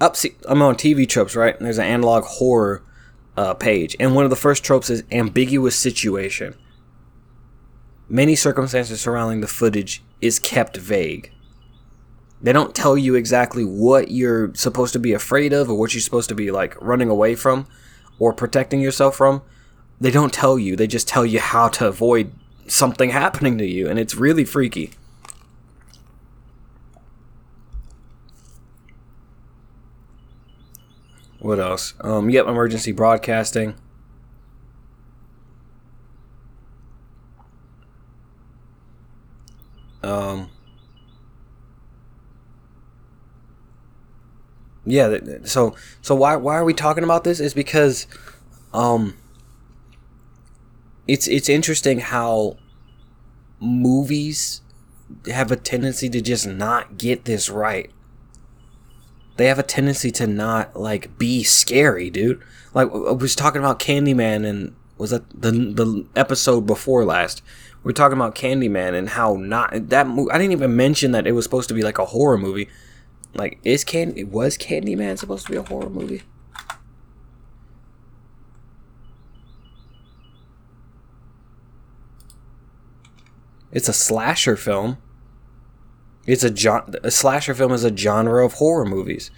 up 0.00 0.16
see 0.16 0.36
I'm 0.46 0.62
on 0.62 0.74
TV 0.76 1.08
tropes, 1.08 1.34
right? 1.34 1.56
And 1.56 1.64
there's 1.66 1.78
an 1.78 1.86
analog 1.86 2.24
horror 2.24 2.82
uh, 3.36 3.54
page. 3.54 3.96
And 3.98 4.14
one 4.14 4.24
of 4.24 4.30
the 4.30 4.36
first 4.36 4.64
tropes 4.64 4.90
is 4.90 5.04
ambiguous 5.10 5.76
situation. 5.76 6.54
Many 8.08 8.36
circumstances 8.36 9.00
surrounding 9.00 9.40
the 9.40 9.46
footage 9.46 10.02
is 10.20 10.38
kept 10.38 10.76
vague. 10.76 11.32
They 12.42 12.52
don't 12.52 12.74
tell 12.74 12.98
you 12.98 13.14
exactly 13.14 13.64
what 13.64 14.10
you're 14.10 14.54
supposed 14.54 14.92
to 14.94 14.98
be 14.98 15.12
afraid 15.12 15.52
of 15.52 15.70
or 15.70 15.78
what 15.78 15.94
you're 15.94 16.00
supposed 16.00 16.28
to 16.28 16.34
be 16.34 16.50
like 16.50 16.80
running 16.82 17.08
away 17.08 17.36
from 17.36 17.66
or 18.18 18.32
protecting 18.32 18.80
yourself 18.80 19.16
from. 19.16 19.42
They 20.02 20.10
don't 20.10 20.32
tell 20.32 20.58
you. 20.58 20.74
They 20.74 20.88
just 20.88 21.06
tell 21.06 21.24
you 21.24 21.38
how 21.38 21.68
to 21.68 21.86
avoid 21.86 22.32
something 22.66 23.10
happening 23.10 23.56
to 23.58 23.64
you 23.64 23.88
and 23.88 24.00
it's 24.00 24.16
really 24.16 24.44
freaky. 24.44 24.90
What 31.38 31.60
else? 31.60 31.94
Um, 32.00 32.30
yep, 32.30 32.48
emergency 32.48 32.90
broadcasting. 32.90 33.74
Um, 40.02 40.50
yeah. 44.84 45.16
So 45.44 45.76
so 46.00 46.16
why 46.16 46.34
why 46.34 46.56
are 46.56 46.64
we 46.64 46.74
talking 46.74 47.04
about 47.04 47.22
this? 47.22 47.38
Is 47.38 47.54
because, 47.54 48.08
um, 48.74 49.16
it's 51.06 51.26
it's 51.26 51.48
interesting 51.48 52.00
how 52.00 52.56
movies 53.60 54.60
have 55.26 55.50
a 55.50 55.56
tendency 55.56 56.08
to 56.08 56.20
just 56.20 56.46
not 56.46 56.98
get 56.98 57.24
this 57.24 57.50
right 57.50 57.90
they 59.36 59.46
have 59.46 59.58
a 59.58 59.64
tendency 59.64 60.10
to 60.12 60.26
not 60.26 60.76
like 60.76 61.18
be 61.18 61.42
scary, 61.42 62.10
dude. 62.10 62.42
Like 62.74 62.88
I 62.92 63.12
was 63.12 63.34
talking 63.34 63.60
about 63.60 63.78
Candyman 63.78 64.46
and 64.46 64.74
was 64.98 65.10
that 65.10 65.28
the 65.30 65.50
the 65.50 66.06
episode 66.14 66.66
before 66.66 67.04
last? 67.04 67.42
We 67.82 67.90
are 67.90 67.94
talking 67.94 68.16
about 68.16 68.34
Candyman 68.34 68.94
and 68.94 69.10
how 69.10 69.34
not 69.34 69.88
that 69.88 70.06
movie. 70.06 70.30
I 70.30 70.38
didn't 70.38 70.52
even 70.52 70.76
mention 70.76 71.12
that 71.12 71.26
it 71.26 71.32
was 71.32 71.44
supposed 71.44 71.68
to 71.68 71.74
be 71.74 71.82
like 71.82 71.98
a 71.98 72.06
horror 72.06 72.38
movie. 72.38 72.68
Like 73.34 73.58
is 73.64 73.84
Candy 73.84 74.24
was 74.24 74.58
Candyman 74.58 75.18
supposed 75.18 75.46
to 75.46 75.52
be 75.52 75.58
a 75.58 75.62
horror 75.62 75.90
movie? 75.90 76.22
It's 83.72 83.88
a 83.88 83.92
slasher 83.92 84.56
film. 84.56 84.98
It's 86.26 86.44
a, 86.44 86.84
a 87.02 87.10
slasher 87.10 87.54
film 87.54 87.72
is 87.72 87.84
a 87.84 87.96
genre 87.96 88.44
of 88.44 88.54
horror 88.54 88.84
movies. 88.84 89.30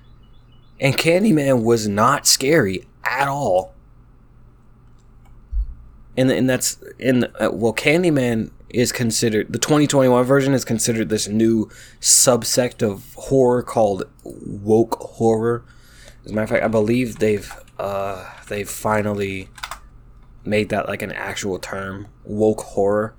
And 0.81 0.97
Candyman 0.97 1.62
was 1.62 1.88
not 1.88 2.26
scary 2.26 2.85
at 3.05 3.29
all. 3.29 3.75
And, 6.17 6.31
and 6.31 6.49
that's 6.49 6.83
in 6.99 7.25
uh, 7.41 7.50
well 7.53 7.73
Candyman 7.73 8.50
is 8.71 8.93
considered 8.93 9.53
the 9.53 9.59
2021 9.59 10.25
version 10.25 10.53
is 10.53 10.64
considered 10.64 11.09
this 11.09 11.29
new 11.29 11.69
subsect 12.00 12.83
of 12.83 13.14
horror 13.14 13.62
called 13.62 14.05
woke 14.25 14.97
horror. 15.00 15.64
As 16.25 16.31
a 16.31 16.35
matter 16.35 16.45
of 16.45 16.50
fact, 16.50 16.64
I 16.64 16.69
believe 16.69 17.19
they've 17.19 17.53
uh, 17.79 18.31
they've 18.49 18.69
finally 18.69 19.49
made 20.45 20.69
that 20.69 20.88
like 20.88 21.03
an 21.03 21.12
actual 21.12 21.59
term, 21.59 22.09
woke 22.25 22.61
horror. 22.61 23.14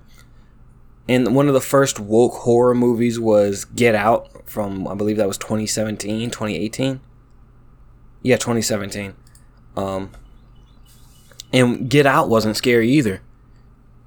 And 1.08 1.34
one 1.34 1.48
of 1.48 1.54
the 1.54 1.60
first 1.60 2.00
woke 2.00 2.34
horror 2.34 2.74
movies 2.74 3.20
was 3.20 3.64
Get 3.64 3.94
Out 3.94 4.48
from 4.48 4.88
I 4.88 4.94
believe 4.94 5.16
that 5.18 5.28
was 5.28 5.38
2017, 5.38 6.30
2018. 6.30 7.00
Yeah, 8.22 8.36
2017. 8.36 9.14
Um, 9.76 10.10
and 11.52 11.88
Get 11.88 12.06
Out 12.06 12.28
wasn't 12.28 12.56
scary 12.56 12.90
either. 12.90 13.22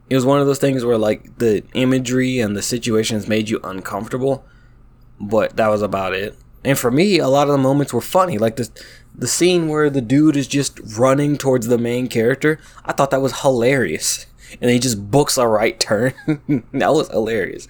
It 0.10 0.16
was 0.16 0.26
one 0.26 0.42
of 0.42 0.48
those 0.48 0.60
things 0.60 0.84
where 0.84 0.98
like 0.98 1.38
the 1.38 1.64
imagery 1.74 2.40
and 2.40 2.56
the 2.56 2.62
situations 2.62 3.28
made 3.28 3.50
you 3.50 3.60
uncomfortable, 3.64 4.44
but 5.20 5.56
that 5.56 5.68
was 5.68 5.82
about 5.82 6.14
it. 6.14 6.36
And 6.64 6.78
for 6.78 6.92
me, 6.92 7.20
a 7.20 7.28
lot 7.28 7.48
of 7.48 7.54
the 7.54 7.60
moments 7.60 7.94
were 7.94 8.02
funny. 8.02 8.38
Like 8.38 8.56
the 8.56 8.70
the 9.16 9.28
scene 9.28 9.68
where 9.68 9.90
the 9.90 10.02
dude 10.02 10.36
is 10.36 10.48
just 10.48 10.80
running 10.98 11.38
towards 11.38 11.68
the 11.68 11.78
main 11.78 12.08
character, 12.08 12.60
I 12.86 12.94
thought 12.94 13.12
that 13.12 13.22
was 13.22 13.42
hilarious. 13.42 14.26
And 14.62 14.72
he 14.72 14.80
just 14.80 15.12
books 15.12 15.38
a 15.38 15.48
right 15.48 15.80
turn. 15.80 16.14
that 16.74 16.94
was 16.94 17.10
hilarious. 17.10 17.68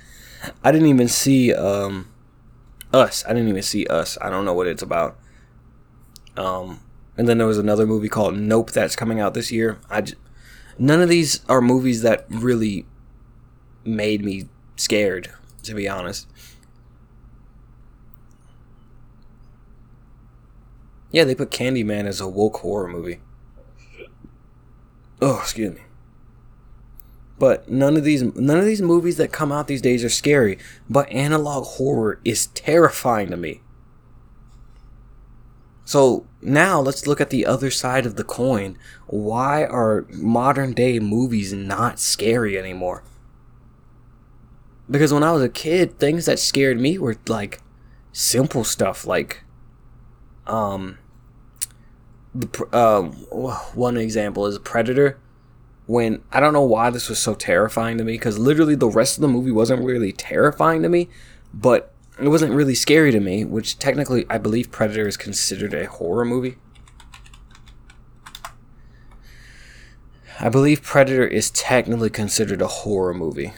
I 0.63 0.71
didn't 0.71 0.87
even 0.87 1.07
see 1.07 1.53
um 1.53 2.09
us. 2.93 3.23
I 3.25 3.29
didn't 3.29 3.49
even 3.49 3.61
see 3.61 3.85
us. 3.87 4.17
I 4.21 4.29
don't 4.29 4.45
know 4.45 4.53
what 4.53 4.67
it's 4.67 4.81
about. 4.81 5.17
Um 6.37 6.81
and 7.17 7.27
then 7.27 7.37
there 7.37 7.47
was 7.47 7.57
another 7.57 7.85
movie 7.85 8.09
called 8.09 8.37
Nope 8.37 8.71
that's 8.71 8.95
coming 8.95 9.19
out 9.19 9.33
this 9.33 9.51
year. 9.51 9.79
I 9.89 10.03
none 10.77 11.01
of 11.01 11.09
these 11.09 11.45
are 11.49 11.61
movies 11.61 12.01
that 12.01 12.25
really 12.29 12.85
made 13.83 14.23
me 14.23 14.47
scared, 14.75 15.31
to 15.63 15.73
be 15.73 15.87
honest. 15.87 16.27
Yeah, 21.11 21.23
they 21.23 21.35
put 21.35 21.49
Candyman 21.49 22.05
as 22.05 22.21
a 22.21 22.27
woke 22.27 22.57
horror 22.57 22.87
movie. 22.87 23.19
Oh, 25.21 25.39
excuse 25.39 25.75
me. 25.75 25.81
But 27.39 27.69
none 27.69 27.95
of 27.95 28.03
these 28.03 28.21
none 28.21 28.59
of 28.59 28.65
these 28.65 28.81
movies 28.81 29.15
that 29.17 29.31
come 29.31 29.51
out 29.51 29.67
these 29.67 29.81
days 29.81 30.03
are 30.03 30.09
scary, 30.09 30.59
but 30.89 31.09
analog 31.09 31.63
horror 31.63 32.19
is 32.25 32.47
terrifying 32.47 33.29
to 33.29 33.37
me. 33.37 33.61
So 35.85 36.27
now 36.41 36.79
let's 36.81 37.07
look 37.07 37.19
at 37.19 37.31
the 37.31 37.45
other 37.45 37.71
side 37.71 38.05
of 38.05 38.15
the 38.15 38.23
coin. 38.23 38.77
Why 39.07 39.63
are 39.63 40.05
modern 40.11 40.73
day 40.73 40.99
movies 40.99 41.53
not 41.53 41.99
scary 41.99 42.59
anymore? 42.59 43.03
Because 44.91 45.13
when 45.13 45.23
I 45.23 45.31
was 45.31 45.41
a 45.41 45.49
kid, 45.49 45.97
things 45.97 46.25
that 46.25 46.39
scared 46.39 46.79
me 46.79 46.97
were 46.97 47.15
like 47.27 47.61
simple 48.11 48.63
stuff 48.63 49.05
like 49.05 49.43
um 50.47 50.97
the 52.33 52.77
um 52.77 53.11
one 53.73 53.97
example 53.97 54.45
is 54.45 54.59
Predator 54.59 55.17
when 55.89 56.21
I 56.31 56.39
don't 56.39 56.53
know 56.53 56.61
why 56.61 56.91
this 56.91 57.09
was 57.09 57.17
so 57.17 57.33
terrifying 57.33 57.97
to 57.97 58.03
me 58.03 58.11
because 58.11 58.37
literally 58.37 58.75
the 58.75 58.87
rest 58.87 59.17
of 59.17 59.23
the 59.23 59.27
movie 59.27 59.49
wasn't 59.49 59.83
really 59.83 60.11
terrifying 60.11 60.83
to 60.83 60.87
me, 60.87 61.09
but 61.51 61.95
it 62.21 62.27
wasn't 62.27 62.53
really 62.53 62.75
scary 62.75 63.11
to 63.11 63.19
me, 63.19 63.43
which 63.43 63.79
technically 63.79 64.23
I 64.29 64.37
believe 64.37 64.71
Predator 64.71 65.07
is 65.07 65.17
considered 65.17 65.73
a 65.73 65.87
horror 65.87 66.25
movie. 66.25 66.57
I 70.39 70.47
believe 70.49 70.83
Predator 70.83 71.25
is 71.25 71.49
technically 71.49 72.11
considered 72.11 72.61
a 72.61 72.67
horror 72.67 73.15
movie. 73.15 73.53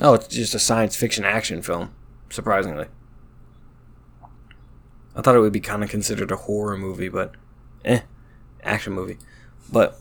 Oh, 0.00 0.14
it's 0.14 0.28
just 0.28 0.54
a 0.54 0.58
science 0.58 0.96
fiction 0.96 1.26
action 1.26 1.60
film, 1.60 1.94
surprisingly. 2.30 2.86
I 5.14 5.20
thought 5.20 5.36
it 5.36 5.40
would 5.40 5.52
be 5.52 5.60
kind 5.60 5.84
of 5.84 5.90
considered 5.90 6.32
a 6.32 6.36
horror 6.36 6.78
movie, 6.78 7.10
but 7.10 7.34
eh, 7.84 8.00
action 8.64 8.92
movie. 8.92 9.18
But 9.70 9.98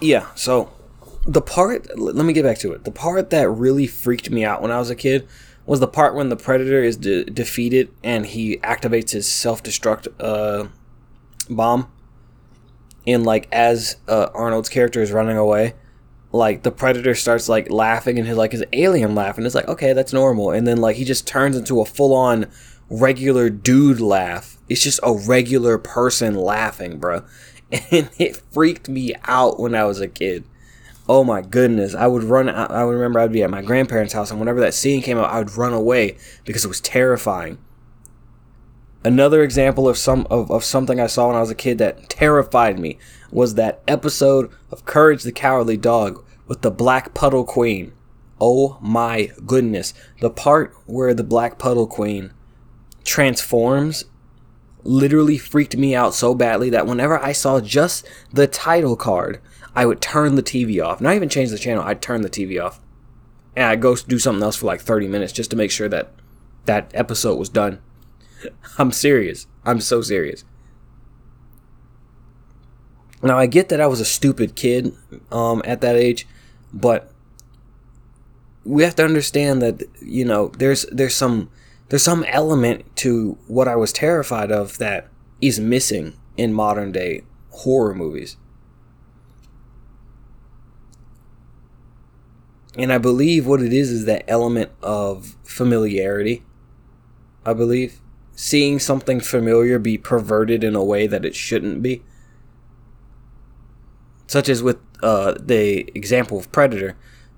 yeah, 0.00 0.26
so 0.34 0.72
the 1.26 1.40
part 1.40 1.98
let 1.98 2.24
me 2.24 2.32
get 2.32 2.44
back 2.44 2.58
to 2.58 2.72
it. 2.72 2.84
The 2.84 2.90
part 2.90 3.30
that 3.30 3.48
really 3.48 3.86
freaked 3.86 4.30
me 4.30 4.44
out 4.44 4.60
when 4.62 4.70
i 4.70 4.78
was 4.78 4.90
a 4.90 4.96
kid 4.96 5.26
was 5.64 5.80
the 5.80 5.88
part 5.88 6.14
when 6.14 6.28
the 6.28 6.36
predator 6.36 6.82
is 6.82 6.96
de- 6.96 7.24
defeated 7.24 7.92
and 8.02 8.26
he 8.26 8.56
activates 8.58 9.10
his 9.10 9.30
self-destruct 9.30 10.08
uh, 10.18 10.68
bomb. 11.48 11.90
And 13.06 13.24
like 13.24 13.48
as 13.52 13.96
uh, 14.08 14.28
arnold's 14.34 14.68
character 14.68 15.02
is 15.02 15.12
running 15.12 15.36
away 15.36 15.74
like 16.32 16.62
the 16.62 16.70
predator 16.70 17.14
starts 17.14 17.48
like 17.48 17.70
laughing 17.70 18.18
and 18.18 18.26
his 18.26 18.36
like 18.36 18.52
his 18.52 18.64
alien 18.72 19.14
laugh 19.14 19.36
and 19.36 19.46
it's 19.46 19.54
like 19.54 19.68
okay 19.68 19.92
that's 19.92 20.12
normal. 20.12 20.50
And 20.50 20.66
then 20.66 20.78
like 20.78 20.96
he 20.96 21.04
just 21.04 21.26
turns 21.26 21.56
into 21.56 21.80
a 21.80 21.84
full-on 21.84 22.50
regular 22.88 23.50
dude 23.50 24.00
laugh. 24.00 24.58
It's 24.68 24.82
just 24.82 25.00
a 25.02 25.12
regular 25.12 25.78
person 25.78 26.34
laughing 26.34 26.98
bro 26.98 27.24
and 27.72 28.10
it 28.18 28.36
freaked 28.52 28.88
me 28.88 29.14
out 29.24 29.58
when 29.58 29.74
i 29.74 29.84
was 29.84 30.00
a 30.00 30.08
kid. 30.08 30.44
Oh 31.08 31.24
my 31.24 31.42
goodness. 31.42 31.94
I 31.94 32.06
would 32.06 32.22
run 32.22 32.48
i 32.48 32.84
would 32.84 32.92
remember 32.92 33.20
i'd 33.20 33.32
be 33.32 33.42
at 33.42 33.50
my 33.50 33.62
grandparents 33.62 34.12
house 34.12 34.30
and 34.30 34.38
whenever 34.38 34.60
that 34.60 34.74
scene 34.74 35.02
came 35.02 35.18
out 35.18 35.30
i 35.30 35.38
would 35.38 35.56
run 35.56 35.72
away 35.72 36.16
because 36.44 36.64
it 36.64 36.68
was 36.68 36.80
terrifying. 36.80 37.58
Another 39.04 39.42
example 39.42 39.88
of 39.88 39.98
some 39.98 40.26
of, 40.30 40.50
of 40.50 40.62
something 40.64 41.00
i 41.00 41.06
saw 41.06 41.26
when 41.28 41.36
i 41.36 41.40
was 41.40 41.50
a 41.50 41.56
kid 41.56 41.78
that 41.78 42.08
terrified 42.08 42.78
me 42.78 42.98
was 43.30 43.54
that 43.54 43.82
episode 43.88 44.50
of 44.70 44.84
courage 44.84 45.22
the 45.22 45.32
cowardly 45.32 45.76
dog 45.76 46.22
with 46.46 46.60
the 46.62 46.70
black 46.70 47.14
puddle 47.14 47.44
queen. 47.44 47.92
Oh 48.40 48.76
my 48.80 49.30
goodness. 49.46 49.94
The 50.20 50.30
part 50.30 50.76
where 50.86 51.14
the 51.14 51.24
black 51.24 51.58
puddle 51.58 51.86
queen 51.86 52.32
transforms 53.04 54.04
literally 54.84 55.38
freaked 55.38 55.76
me 55.76 55.94
out 55.94 56.14
so 56.14 56.34
badly 56.34 56.68
that 56.68 56.86
whenever 56.86 57.18
i 57.20 57.30
saw 57.30 57.60
just 57.60 58.06
the 58.32 58.46
title 58.46 58.96
card 58.96 59.40
I 59.74 59.86
would 59.86 60.00
turn 60.00 60.34
the 60.34 60.42
TV 60.42 60.84
off. 60.84 61.00
Not 61.00 61.14
even 61.14 61.28
change 61.28 61.50
the 61.50 61.58
channel. 61.58 61.82
I'd 61.82 62.02
turn 62.02 62.22
the 62.22 62.30
TV 62.30 62.62
off. 62.62 62.80
And 63.56 63.66
I'd 63.66 63.80
go 63.80 63.96
do 63.96 64.18
something 64.18 64.42
else 64.42 64.56
for 64.56 64.66
like 64.66 64.80
30 64.80 65.08
minutes 65.08 65.32
just 65.32 65.50
to 65.50 65.56
make 65.56 65.70
sure 65.70 65.88
that 65.88 66.12
that 66.66 66.90
episode 66.94 67.38
was 67.38 67.48
done. 67.48 67.80
I'm 68.78 68.92
serious. 68.92 69.46
I'm 69.64 69.80
so 69.80 70.02
serious. 70.02 70.44
Now 73.22 73.38
I 73.38 73.46
get 73.46 73.68
that 73.68 73.80
I 73.80 73.86
was 73.86 74.00
a 74.00 74.04
stupid 74.04 74.56
kid 74.56 74.94
um, 75.30 75.62
at 75.64 75.80
that 75.80 75.96
age, 75.96 76.26
but 76.72 77.12
we 78.64 78.82
have 78.82 78.96
to 78.96 79.04
understand 79.04 79.62
that 79.62 79.82
you 80.00 80.24
know 80.24 80.48
there's 80.48 80.86
there's 80.86 81.14
some 81.14 81.48
there's 81.92 82.02
some 82.02 82.24
element 82.28 82.86
to 82.96 83.36
what 83.48 83.68
I 83.68 83.76
was 83.76 83.92
terrified 83.92 84.50
of 84.50 84.78
that 84.78 85.08
is 85.42 85.60
missing 85.60 86.14
in 86.38 86.54
modern 86.54 86.90
day 86.90 87.24
horror 87.50 87.94
movies. 87.94 88.38
And 92.78 92.90
I 92.90 92.96
believe 92.96 93.46
what 93.46 93.60
it 93.60 93.74
is 93.74 93.90
is 93.90 94.06
that 94.06 94.24
element 94.26 94.70
of 94.82 95.36
familiarity. 95.44 96.42
I 97.44 97.52
believe. 97.52 98.00
Seeing 98.34 98.78
something 98.78 99.20
familiar 99.20 99.78
be 99.78 99.98
perverted 99.98 100.64
in 100.64 100.74
a 100.74 100.82
way 100.82 101.06
that 101.06 101.26
it 101.26 101.34
shouldn't 101.34 101.82
be. 101.82 102.02
Such 104.26 104.48
as 104.48 104.62
with 104.62 104.78
uh, 105.02 105.34
the 105.38 105.92
example 105.94 106.38
of 106.38 106.50
Predator, 106.52 106.96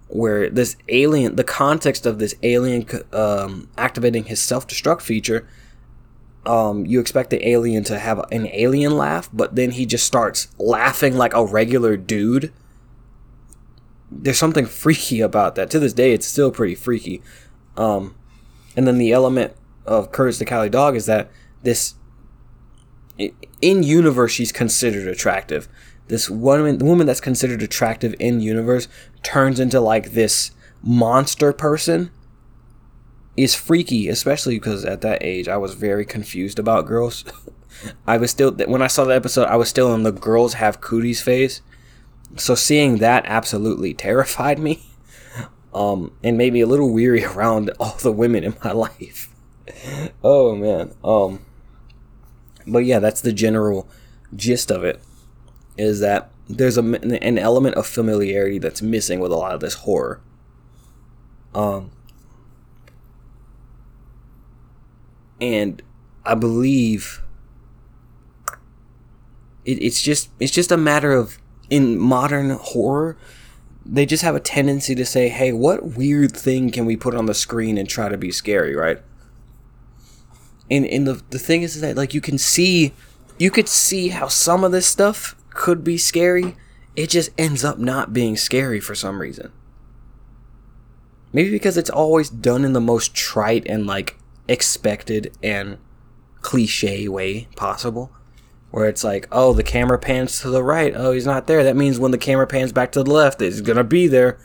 where 0.09 0.49
this 0.51 0.77
alien, 0.89 1.37
the 1.37 1.45
context 1.45 2.07
of 2.07 2.19
this 2.19 2.35
alien 2.43 2.87
um, 3.13 3.69
activating 3.77 4.25
his 4.25 4.41
self 4.41 4.67
destruct 4.67 5.03
feature, 5.03 5.49
um, 6.47 6.85
you 6.87 7.01
expect 7.01 7.31
the 7.31 7.49
alien 7.49 7.85
to 7.85 7.99
have 7.99 8.19
an 8.31 8.49
alien 8.53 8.97
laugh, 8.97 9.31
but 9.33 9.57
then 9.57 9.73
he 9.73 9.87
just 9.87 10.07
starts 10.07 10.49
laughing 10.59 11.17
like 11.17 11.35
a 11.35 11.45
regular 11.45 11.97
dude 11.97 12.53
there's 14.23 14.39
something 14.39 14.67
freaky 14.67 15.21
about 15.21 15.55
that. 15.57 15.71
To 15.71 15.79
this 15.79 15.93
day, 15.93 16.13
it's 16.13 16.27
still 16.27 16.51
pretty 16.51 16.75
freaky. 16.75 17.23
Um, 17.77 18.15
and 18.77 18.87
then 18.87 18.99
the 18.99 19.13
element 19.13 19.55
of 19.87 20.13
Courage 20.13 20.39
the 20.39 20.45
Cowardly 20.45 20.71
Dog 20.71 20.97
is 20.97 21.07
that 21.07 21.31
this 21.63 21.95
in 23.61 23.83
universe 23.83 24.33
she's 24.33 24.53
considered 24.53 25.07
attractive. 25.07 25.69
This 26.09 26.29
woman, 26.29 26.79
the 26.79 26.85
woman 26.85 27.07
that's 27.07 27.21
considered 27.21 27.63
attractive 27.63 28.15
in 28.19 28.41
universe, 28.41 28.89
turns 29.23 29.59
into 29.59 29.81
like 29.81 30.13
this 30.13 30.51
monster 30.83 31.53
person. 31.53 32.11
Is 33.37 33.57
freaky, 33.57 34.09
especially 34.09 34.61
because 34.61 34.85
at 34.85 35.01
that 35.01 35.19
age 35.21 35.49
I 35.49 35.57
was 35.57 35.75
very 35.75 36.05
confused 36.05 36.61
about 36.61 36.87
girls. 36.87 37.25
I 38.07 38.17
was 38.17 38.31
still 38.31 38.53
when 38.53 38.81
I 38.81 38.87
saw 38.87 39.05
the 39.05 39.15
episode, 39.15 39.47
I 39.47 39.57
was 39.57 39.69
still 39.69 39.93
in 39.93 40.05
the 40.05 40.13
girls 40.13 40.55
have 40.55 40.81
cooties 40.81 41.21
phase 41.21 41.61
so 42.37 42.55
seeing 42.55 42.99
that 42.99 43.25
absolutely 43.27 43.95
terrified 43.95 44.59
me 44.59 44.83
um, 45.73 46.13
and 46.23 46.39
made 46.39 46.53
me 46.53 46.61
a 46.61 46.67
little 46.67 46.93
weary 46.93 47.25
around 47.25 47.71
all 47.81 47.97
the 48.03 48.13
women 48.13 48.45
in 48.45 48.55
my 48.65 48.73
life 48.73 49.31
oh 50.23 50.55
man 50.55 50.95
um, 51.03 51.45
but 52.67 52.81
yeah 52.81 52.99
that's 52.99 53.21
the 53.21 53.33
general 53.33 53.89
gist 54.35 54.71
of 54.71 54.85
it 54.85 55.01
is 55.77 56.01
that 56.01 56.31
there's 56.49 56.79
a, 56.79 56.83
an 56.83 57.39
element 57.39 57.75
of 57.77 57.87
familiarity 57.87 58.59
that's 58.59 58.83
missing 58.83 59.21
with 59.21 59.33
a 59.33 59.37
lot 59.37 59.55
of 59.55 59.61
this 59.61 59.75
horror. 59.75 60.21
Um, 61.55 61.91
and 65.41 65.83
I 66.25 66.35
believe 66.35 67.23
it, 69.65 69.83
it's 69.83 70.03
just 70.03 70.31
it's 70.41 70.53
just 70.53 70.73
a 70.73 70.77
matter 70.77 71.13
of 71.13 71.39
in 71.71 71.99
modern 71.99 72.51
horror 72.51 73.17
they 73.87 74.07
just 74.07 74.23
have 74.23 74.35
a 74.35 74.41
tendency 74.41 74.95
to 74.95 75.05
say 75.05 75.29
hey 75.29 75.53
what 75.53 75.97
weird 75.97 76.37
thing 76.37 76.71
can 76.71 76.87
we 76.87 76.97
put 76.97 77.15
on 77.15 77.27
the 77.27 77.35
screen 77.35 77.77
and 77.79 77.89
try 77.89 78.09
to 78.09 78.17
be 78.17 78.31
scary 78.31 78.75
right 78.75 79.01
and 80.71 80.87
and 80.87 81.07
the, 81.07 81.23
the 81.31 81.39
thing 81.39 81.63
is 81.63 81.81
that 81.81 81.97
like 81.97 82.15
you 82.15 82.21
can 82.21 82.39
see 82.39 82.93
you 83.39 83.51
could 83.51 83.69
see 83.69 84.09
how 84.09 84.29
some 84.29 84.65
of 84.65 84.73
this 84.73 84.87
stuff 84.87 85.37
could 85.55 85.83
be 85.83 85.97
scary 85.97 86.57
it 86.97 87.09
just 87.09 87.31
ends 87.39 87.65
up 87.65 87.79
not 87.79 88.13
being 88.13 88.37
scary 88.37 88.81
for 88.81 88.95
some 88.95 89.21
reason 89.21 89.51
maybe 91.33 91.51
because 91.51 91.77
it's 91.77 91.91
always 91.91 92.29
done 92.29 92.65
in 92.65 92.73
the 92.73 92.81
most 92.81 93.15
trite 93.15 93.67
and 93.67 93.87
like 93.87 94.19
expected 94.49 95.37
and 95.43 95.79
cliche 96.43 97.09
way 97.09 97.49
possible 97.57 98.13
where 98.75 98.89
it's 98.89 99.05
like, 99.05 99.29
oh, 99.31 99.53
the 99.53 99.63
camera 99.63 99.97
pans 99.97 100.41
to 100.41 100.51
the 100.51 100.65
right. 100.65 100.93
Oh, 100.97 101.13
he's 101.13 101.25
not 101.25 101.47
there. 101.47 101.63
That 101.63 101.77
means 101.77 102.01
when 102.01 102.11
the 102.11 102.19
camera 102.19 102.45
pans 102.45 102.73
back 102.73 102.91
to 102.93 103.05
the 103.05 103.11
left, 103.13 103.41
he's 103.41 103.61
gonna 103.61 103.85
be 103.85 104.09
there. 104.09 104.37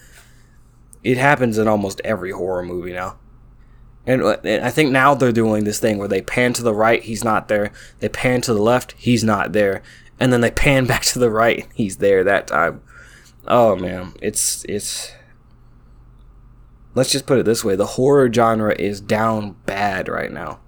It 1.04 1.18
happens 1.18 1.58
in 1.58 1.68
almost 1.68 2.00
every 2.04 2.30
horror 2.30 2.62
movie 2.62 2.94
now. 2.94 3.18
And, 4.06 4.22
uh, 4.22 4.38
and 4.44 4.64
I 4.64 4.70
think 4.70 4.92
now 4.92 5.16
they're 5.16 5.32
doing 5.32 5.64
this 5.64 5.80
thing 5.80 5.98
where 5.98 6.08
they 6.08 6.22
pan 6.22 6.54
to 6.54 6.62
the 6.62 6.76
right, 6.76 7.02
he's 7.02 7.24
not 7.24 7.48
there. 7.48 7.72
They 8.02 8.10
pan 8.10 8.42
to 8.42 8.54
the 8.54 8.62
left, 8.62 8.94
he's 9.00 9.24
not 9.24 9.52
there. 9.54 9.82
And 10.20 10.34
then 10.34 10.42
they 10.42 10.52
pan 10.52 10.86
back 10.88 11.04
to 11.04 11.20
the 11.20 11.32
right, 11.32 11.68
he's 11.74 11.98
there 11.98 12.24
that 12.24 12.48
time. 12.48 12.82
Oh 13.48 13.76
man, 13.76 14.14
it's 14.22 14.66
it's 14.68 15.14
let's 16.96 17.12
just 17.12 17.26
put 17.26 17.40
it 17.40 17.46
this 17.46 17.64
way, 17.64 17.76
the 17.76 17.86
horror 17.86 18.32
genre 18.32 18.76
is 18.78 19.00
down 19.02 19.56
bad 19.66 20.08
right 20.08 20.32
now. 20.32 20.60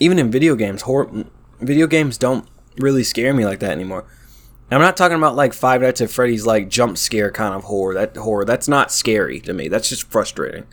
even 0.00 0.18
in 0.18 0.30
video 0.30 0.54
games, 0.54 0.82
horror 0.82 1.26
video 1.60 1.86
games 1.86 2.18
don't 2.18 2.48
really 2.78 3.02
scare 3.02 3.34
me 3.34 3.44
like 3.44 3.60
that 3.60 3.72
anymore. 3.72 4.04
I'm 4.70 4.80
not 4.80 4.96
talking 4.96 5.16
about 5.16 5.34
like 5.34 5.54
Five 5.54 5.80
Nights 5.80 6.00
at 6.00 6.10
Freddy's 6.10 6.46
like 6.46 6.68
jump 6.68 6.98
scare 6.98 7.30
kind 7.30 7.54
of 7.54 7.64
horror. 7.64 7.94
That 7.94 8.16
horror 8.16 8.44
that's 8.44 8.68
not 8.68 8.92
scary 8.92 9.40
to 9.40 9.52
me. 9.52 9.68
That's 9.68 9.88
just 9.88 10.10
frustrating. 10.10 10.66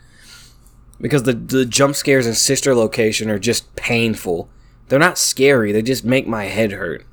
Because 1.00 1.24
the 1.24 1.32
the 1.32 1.64
jump 1.64 1.96
scares 1.96 2.26
in 2.26 2.34
Sister 2.34 2.74
Location 2.74 3.30
are 3.30 3.38
just 3.38 3.74
painful. 3.74 4.48
They're 4.88 4.98
not 4.98 5.18
scary. 5.18 5.72
They 5.72 5.82
just 5.82 6.04
make 6.04 6.26
my 6.26 6.44
head 6.44 6.72
hurt. 6.72 7.04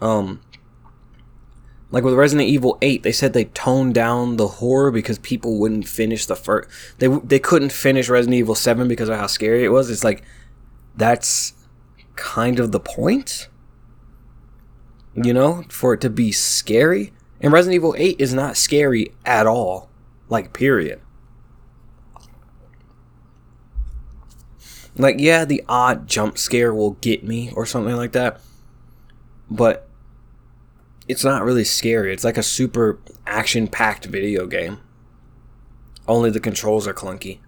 Um 0.00 0.40
like 1.90 2.04
with 2.04 2.14
Resident 2.14 2.48
Evil 2.48 2.78
8, 2.80 3.02
they 3.02 3.12
said 3.12 3.34
they 3.34 3.44
toned 3.44 3.94
down 3.94 4.38
the 4.38 4.48
horror 4.48 4.90
because 4.90 5.18
people 5.18 5.58
wouldn't 5.58 5.86
finish 5.86 6.24
the 6.24 6.36
first 6.36 6.68
they 6.98 7.08
they 7.08 7.38
couldn't 7.38 7.72
finish 7.72 8.08
Resident 8.08 8.36
Evil 8.36 8.54
7 8.54 8.88
because 8.88 9.08
of 9.08 9.18
how 9.18 9.26
scary 9.26 9.64
it 9.64 9.68
was. 9.68 9.90
It's 9.90 10.04
like 10.04 10.22
that's 10.96 11.54
kind 12.16 12.58
of 12.58 12.72
the 12.72 12.80
point. 12.80 13.48
You 15.14 15.34
know, 15.34 15.64
for 15.68 15.92
it 15.92 16.00
to 16.00 16.10
be 16.10 16.32
scary. 16.32 17.12
And 17.42 17.52
Resident 17.52 17.74
Evil 17.74 17.94
8 17.98 18.16
is 18.18 18.32
not 18.32 18.56
scary 18.56 19.12
at 19.26 19.46
all. 19.46 19.90
Like, 20.30 20.54
period. 20.54 21.01
Like, 24.96 25.16
yeah, 25.18 25.44
the 25.44 25.64
odd 25.68 26.06
jump 26.06 26.36
scare 26.36 26.74
will 26.74 26.92
get 26.92 27.24
me 27.24 27.50
or 27.54 27.64
something 27.64 27.96
like 27.96 28.12
that. 28.12 28.40
But 29.50 29.88
it's 31.08 31.24
not 31.24 31.44
really 31.44 31.64
scary. 31.64 32.12
It's 32.12 32.24
like 32.24 32.38
a 32.38 32.42
super 32.42 32.98
action 33.26 33.68
packed 33.68 34.06
video 34.06 34.46
game. 34.46 34.78
Only 36.06 36.30
the 36.30 36.40
controls 36.40 36.86
are 36.86 36.94
clunky. 36.94 37.38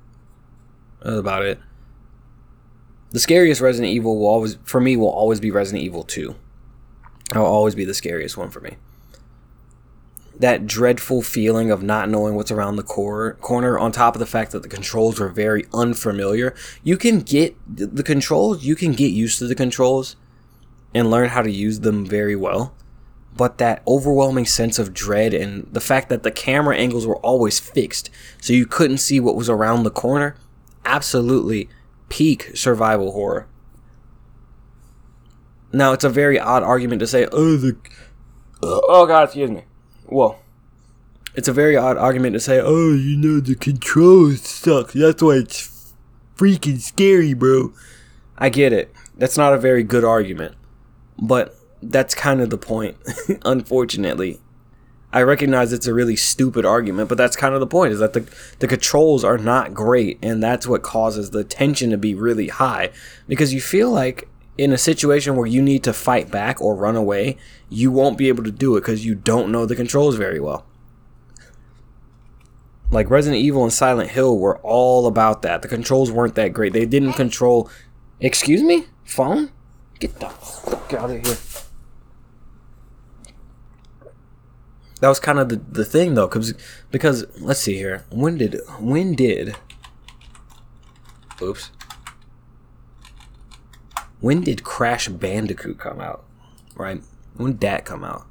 That's 1.02 1.18
about 1.18 1.44
it 1.44 1.60
the 3.14 3.20
scariest 3.20 3.60
Resident 3.60 3.92
Evil 3.94 4.18
will 4.18 4.26
always, 4.26 4.58
for 4.64 4.80
me, 4.80 4.96
will 4.96 5.08
always 5.08 5.38
be 5.38 5.52
Resident 5.52 5.84
Evil 5.84 6.02
2. 6.02 6.34
It'll 7.30 7.46
always 7.46 7.76
be 7.76 7.84
the 7.84 7.94
scariest 7.94 8.36
one 8.36 8.50
for 8.50 8.60
me. 8.60 8.76
That 10.38 10.66
dreadful 10.66 11.22
feeling 11.22 11.70
of 11.70 11.82
not 11.82 12.08
knowing 12.08 12.34
what's 12.34 12.50
around 12.50 12.76
the 12.76 12.82
cor- 12.82 13.34
corner, 13.34 13.78
on 13.78 13.92
top 13.92 14.16
of 14.16 14.18
the 14.18 14.26
fact 14.26 14.50
that 14.52 14.62
the 14.62 14.68
controls 14.68 15.20
are 15.20 15.28
very 15.28 15.66
unfamiliar. 15.72 16.54
You 16.82 16.96
can 16.96 17.20
get 17.20 17.56
the 17.68 18.02
controls, 18.02 18.64
you 18.64 18.74
can 18.74 18.92
get 18.92 19.12
used 19.12 19.38
to 19.38 19.46
the 19.46 19.54
controls 19.54 20.16
and 20.94 21.10
learn 21.10 21.30
how 21.30 21.42
to 21.42 21.50
use 21.50 21.80
them 21.80 22.04
very 22.04 22.36
well. 22.36 22.74
But 23.36 23.58
that 23.58 23.82
overwhelming 23.86 24.46
sense 24.46 24.78
of 24.78 24.94
dread 24.94 25.34
and 25.34 25.68
the 25.72 25.80
fact 25.80 26.08
that 26.08 26.22
the 26.22 26.30
camera 26.30 26.76
angles 26.76 27.06
were 27.06 27.18
always 27.18 27.58
fixed, 27.58 28.10
so 28.40 28.52
you 28.52 28.66
couldn't 28.66 28.98
see 28.98 29.18
what 29.18 29.34
was 29.34 29.48
around 29.48 29.82
the 29.82 29.90
corner, 29.90 30.36
absolutely 30.84 31.68
peak 32.08 32.52
survival 32.54 33.12
horror. 33.12 33.48
Now, 35.72 35.92
it's 35.92 36.04
a 36.04 36.08
very 36.08 36.38
odd 36.38 36.62
argument 36.62 37.00
to 37.00 37.06
say, 37.08 37.26
oh, 37.32 37.56
the. 37.56 37.76
Oh, 38.62 39.06
God, 39.06 39.24
excuse 39.24 39.50
me. 39.50 39.64
Well, 40.06 40.38
it's 41.34 41.48
a 41.48 41.52
very 41.52 41.76
odd 41.76 41.96
argument 41.96 42.34
to 42.34 42.40
say, 42.40 42.60
oh, 42.60 42.92
you 42.92 43.16
know, 43.16 43.40
the 43.40 43.54
controls 43.54 44.42
suck. 44.42 44.92
That's 44.92 45.22
why 45.22 45.34
it's 45.36 45.92
freaking 46.36 46.80
scary, 46.80 47.34
bro. 47.34 47.72
I 48.38 48.48
get 48.48 48.72
it. 48.72 48.92
That's 49.16 49.36
not 49.36 49.52
a 49.52 49.58
very 49.58 49.82
good 49.82 50.04
argument. 50.04 50.54
But 51.18 51.56
that's 51.82 52.14
kind 52.14 52.40
of 52.40 52.50
the 52.50 52.58
point, 52.58 52.96
unfortunately. 53.44 54.40
I 55.12 55.22
recognize 55.22 55.72
it's 55.72 55.86
a 55.86 55.94
really 55.94 56.16
stupid 56.16 56.64
argument, 56.64 57.08
but 57.08 57.16
that's 57.16 57.36
kind 57.36 57.54
of 57.54 57.60
the 57.60 57.68
point 57.68 57.92
is 57.92 58.00
that 58.00 58.14
the 58.14 58.26
the 58.58 58.66
controls 58.66 59.22
are 59.22 59.38
not 59.38 59.72
great 59.72 60.18
and 60.20 60.42
that's 60.42 60.66
what 60.66 60.82
causes 60.82 61.30
the 61.30 61.44
tension 61.44 61.90
to 61.90 61.96
be 61.96 62.16
really 62.16 62.48
high 62.48 62.90
because 63.28 63.54
you 63.54 63.60
feel 63.60 63.92
like 63.92 64.28
in 64.56 64.72
a 64.72 64.78
situation 64.78 65.36
where 65.36 65.46
you 65.46 65.60
need 65.60 65.82
to 65.84 65.92
fight 65.92 66.30
back 66.30 66.60
or 66.60 66.74
run 66.74 66.96
away, 66.96 67.36
you 67.68 67.90
won't 67.90 68.18
be 68.18 68.28
able 68.28 68.44
to 68.44 68.52
do 68.52 68.76
it 68.76 68.84
cuz 68.84 69.04
you 69.04 69.14
don't 69.14 69.50
know 69.50 69.66
the 69.66 69.76
controls 69.76 70.16
very 70.16 70.40
well. 70.40 70.64
Like 72.90 73.10
Resident 73.10 73.42
Evil 73.42 73.64
and 73.64 73.72
Silent 73.72 74.10
Hill 74.10 74.38
were 74.38 74.58
all 74.58 75.06
about 75.06 75.42
that. 75.42 75.62
The 75.62 75.68
controls 75.68 76.12
weren't 76.12 76.36
that 76.36 76.52
great. 76.52 76.72
They 76.72 76.86
didn't 76.86 77.14
control 77.14 77.68
Excuse 78.20 78.62
me? 78.62 78.86
Phone? 79.04 79.50
Get 79.98 80.18
the 80.20 80.28
fuck 80.28 80.94
out 80.94 81.10
of 81.10 81.26
here. 81.26 81.36
that 85.00 85.08
was 85.08 85.20
kind 85.20 85.38
of 85.38 85.50
the, 85.50 85.56
the 85.56 85.84
thing 85.84 86.14
though 86.14 86.26
because 86.26 86.54
because 86.90 87.26
let's 87.38 87.60
see 87.60 87.74
here 87.74 88.06
when 88.08 88.38
did 88.38 88.58
when 88.80 89.14
did 89.14 89.54
oops 91.42 91.70
when 94.24 94.40
did 94.40 94.64
crash 94.64 95.06
bandicoot 95.08 95.78
come 95.78 96.00
out? 96.00 96.24
Right? 96.76 97.02
When 97.36 97.52
did 97.52 97.60
that 97.60 97.84
come 97.84 98.02
out? 98.02 98.24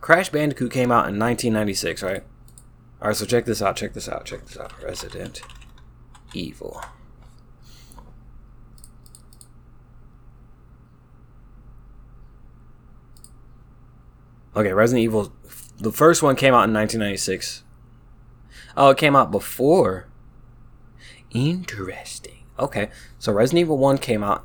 Crash 0.00 0.30
bandicoot 0.30 0.72
came 0.72 0.90
out 0.90 1.10
in 1.10 1.18
1996 1.18 2.02
right? 2.02 2.22
All 3.02 3.08
right 3.08 3.16
so 3.16 3.26
check 3.26 3.44
this 3.44 3.60
out 3.60 3.76
check 3.76 3.92
this 3.92 4.08
out 4.08 4.24
check 4.24 4.46
this 4.46 4.56
out. 4.56 4.72
Resident 4.82 5.42
evil. 6.32 6.82
Okay, 14.56 14.72
Resident 14.72 15.04
Evil. 15.04 15.32
The 15.78 15.92
first 15.92 16.22
one 16.22 16.34
came 16.34 16.54
out 16.54 16.64
in 16.64 16.72
1996. 16.72 17.62
Oh, 18.76 18.90
it 18.90 18.98
came 18.98 19.16
out 19.16 19.30
before. 19.30 20.06
Interesting. 21.30 22.44
Okay, 22.58 22.90
so 23.18 23.32
Resident 23.32 23.60
Evil 23.60 23.78
1 23.78 23.98
came 23.98 24.24
out 24.24 24.44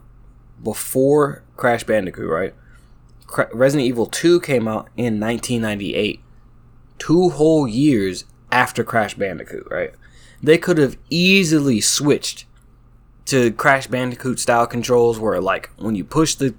before 0.62 1.44
Crash 1.58 1.84
Bandicoot, 1.84 2.30
right? 2.30 2.54
Resident 3.54 3.88
Evil 3.88 4.06
2 4.06 4.40
came 4.42 4.68
out 4.68 4.90
in 4.96 5.20
1998. 5.20 6.20
Two 7.00 7.30
whole 7.30 7.68
years 7.68 8.26
after 8.52 8.84
Crash 8.84 9.16
Bandicoot, 9.16 9.68
right? 9.72 9.94
They 10.42 10.58
could 10.58 10.78
have 10.78 10.98
easily 11.10 11.82
switched 11.82 12.46
to 13.26 13.52
Crash 13.54 13.88
Bandicoot 13.88 14.40
style 14.40 14.68
controls 14.68 15.20
where, 15.20 15.42
like, 15.42 15.72
when 15.78 15.96
you 15.96 16.04
push 16.04 16.36
the 16.36 16.54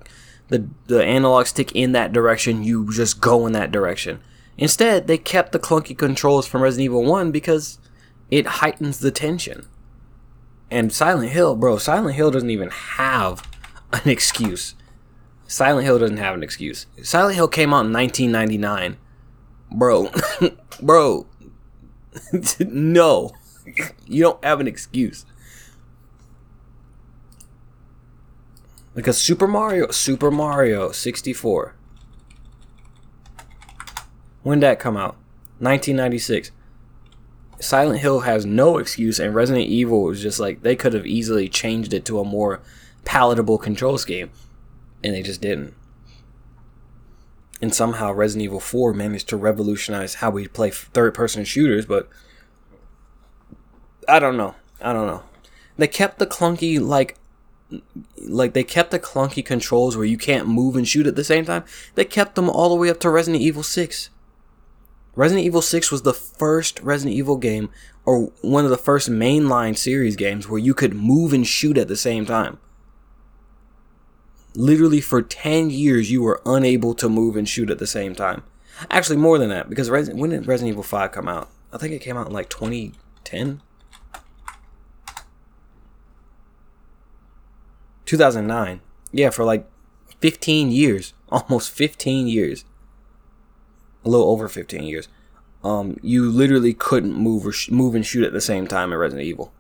the, 0.48 0.68
the 0.86 1.02
analog 1.02 1.46
stick 1.46 1.72
in 1.72 1.92
that 1.92 2.12
direction, 2.12 2.62
you 2.62 2.92
just 2.92 3.20
go 3.20 3.46
in 3.46 3.52
that 3.54 3.72
direction. 3.72 4.20
Instead, 4.56 5.06
they 5.06 5.18
kept 5.18 5.52
the 5.52 5.58
clunky 5.58 5.96
controls 5.96 6.46
from 6.46 6.62
Resident 6.62 6.84
Evil 6.84 7.04
1 7.04 7.32
because 7.32 7.78
it 8.30 8.46
heightens 8.46 8.98
the 8.98 9.10
tension. 9.10 9.66
And 10.70 10.92
Silent 10.92 11.30
Hill, 11.30 11.56
bro, 11.56 11.78
Silent 11.78 12.16
Hill 12.16 12.30
doesn't 12.30 12.50
even 12.50 12.70
have 12.70 13.48
an 13.92 14.08
excuse. 14.08 14.74
Silent 15.46 15.84
Hill 15.84 15.98
doesn't 15.98 16.16
have 16.16 16.34
an 16.34 16.42
excuse. 16.42 16.86
Silent 17.02 17.34
Hill 17.34 17.48
came 17.48 17.74
out 17.74 17.86
in 17.86 17.92
1999. 17.92 18.96
Bro, 19.70 20.10
bro, 20.82 21.26
no. 22.60 23.32
You 24.06 24.22
don't 24.22 24.44
have 24.44 24.60
an 24.60 24.68
excuse. 24.68 25.26
Because 28.94 29.18
Super 29.18 29.48
Mario, 29.48 29.90
Super 29.90 30.30
Mario 30.30 30.92
64 30.92 31.74
when 34.44 34.60
that 34.60 34.78
come 34.78 34.96
out? 34.96 35.16
1996. 35.58 36.52
Silent 37.60 38.00
Hill 38.00 38.20
has 38.20 38.44
no 38.44 38.76
excuse, 38.76 39.18
and 39.18 39.34
Resident 39.34 39.66
Evil 39.66 40.02
was 40.02 40.20
just 40.20 40.38
like 40.38 40.62
they 40.62 40.76
could 40.76 40.92
have 40.92 41.06
easily 41.06 41.48
changed 41.48 41.94
it 41.94 42.04
to 42.04 42.20
a 42.20 42.24
more 42.24 42.60
palatable 43.04 43.56
control 43.56 43.96
scheme, 43.96 44.30
and 45.02 45.14
they 45.14 45.22
just 45.22 45.40
didn't. 45.40 45.74
And 47.62 47.74
somehow 47.74 48.12
Resident 48.12 48.44
Evil 48.44 48.60
4 48.60 48.92
managed 48.92 49.30
to 49.30 49.38
revolutionize 49.38 50.16
how 50.16 50.30
we 50.30 50.46
play 50.46 50.70
third 50.70 51.14
person 51.14 51.44
shooters, 51.44 51.86
but 51.86 52.10
I 54.06 54.18
don't 54.18 54.36
know. 54.36 54.56
I 54.82 54.92
don't 54.92 55.06
know. 55.06 55.22
They 55.78 55.88
kept 55.88 56.18
the 56.18 56.26
clunky 56.26 56.78
like 56.78 57.16
like 58.18 58.52
they 58.52 58.62
kept 58.62 58.90
the 58.90 59.00
clunky 59.00 59.44
controls 59.44 59.96
where 59.96 60.04
you 60.04 60.18
can't 60.18 60.46
move 60.46 60.76
and 60.76 60.86
shoot 60.86 61.06
at 61.06 61.16
the 61.16 61.24
same 61.24 61.46
time. 61.46 61.64
They 61.94 62.04
kept 62.04 62.34
them 62.34 62.50
all 62.50 62.68
the 62.68 62.74
way 62.74 62.90
up 62.90 63.00
to 63.00 63.10
Resident 63.10 63.42
Evil 63.42 63.62
6. 63.62 64.10
Resident 65.16 65.46
Evil 65.46 65.62
6 65.62 65.92
was 65.92 66.02
the 66.02 66.14
first 66.14 66.80
Resident 66.80 67.16
Evil 67.16 67.36
game 67.36 67.70
or 68.04 68.32
one 68.42 68.64
of 68.64 68.70
the 68.70 68.76
first 68.76 69.08
mainline 69.08 69.76
series 69.76 70.16
games 70.16 70.48
where 70.48 70.58
you 70.58 70.74
could 70.74 70.94
move 70.94 71.32
and 71.32 71.46
shoot 71.46 71.78
at 71.78 71.88
the 71.88 71.96
same 71.96 72.26
time. 72.26 72.58
Literally 74.56 75.00
for 75.00 75.22
10 75.22 75.70
years 75.70 76.10
you 76.10 76.22
were 76.22 76.42
unable 76.44 76.94
to 76.94 77.08
move 77.08 77.36
and 77.36 77.48
shoot 77.48 77.70
at 77.70 77.78
the 77.78 77.86
same 77.86 78.14
time. 78.14 78.42
Actually 78.90 79.16
more 79.16 79.38
than 79.38 79.50
that 79.50 79.68
because 79.68 79.88
Resident, 79.88 80.20
when 80.20 80.30
did 80.30 80.46
Resident 80.46 80.72
Evil 80.72 80.82
5 80.82 81.12
come 81.12 81.28
out? 81.28 81.48
I 81.72 81.78
think 81.78 81.92
it 81.92 82.00
came 82.00 82.16
out 82.16 82.26
in 82.26 82.32
like 82.32 82.50
2010. 82.50 83.60
2009. 88.06 88.80
Yeah, 89.12 89.30
for 89.30 89.44
like 89.44 89.68
15 90.20 90.70
years, 90.70 91.14
almost 91.28 91.70
15 91.70 92.26
years, 92.26 92.64
a 94.04 94.08
little 94.08 94.28
over 94.28 94.48
15 94.48 94.82
years. 94.84 95.08
Um, 95.62 95.98
you 96.02 96.30
literally 96.30 96.74
couldn't 96.74 97.14
move 97.14 97.46
or 97.46 97.52
sh- 97.52 97.70
move 97.70 97.94
and 97.94 98.04
shoot 98.04 98.24
at 98.24 98.32
the 98.32 98.40
same 98.40 98.66
time 98.66 98.92
in 98.92 98.98
Resident 98.98 99.26
Evil. 99.26 99.52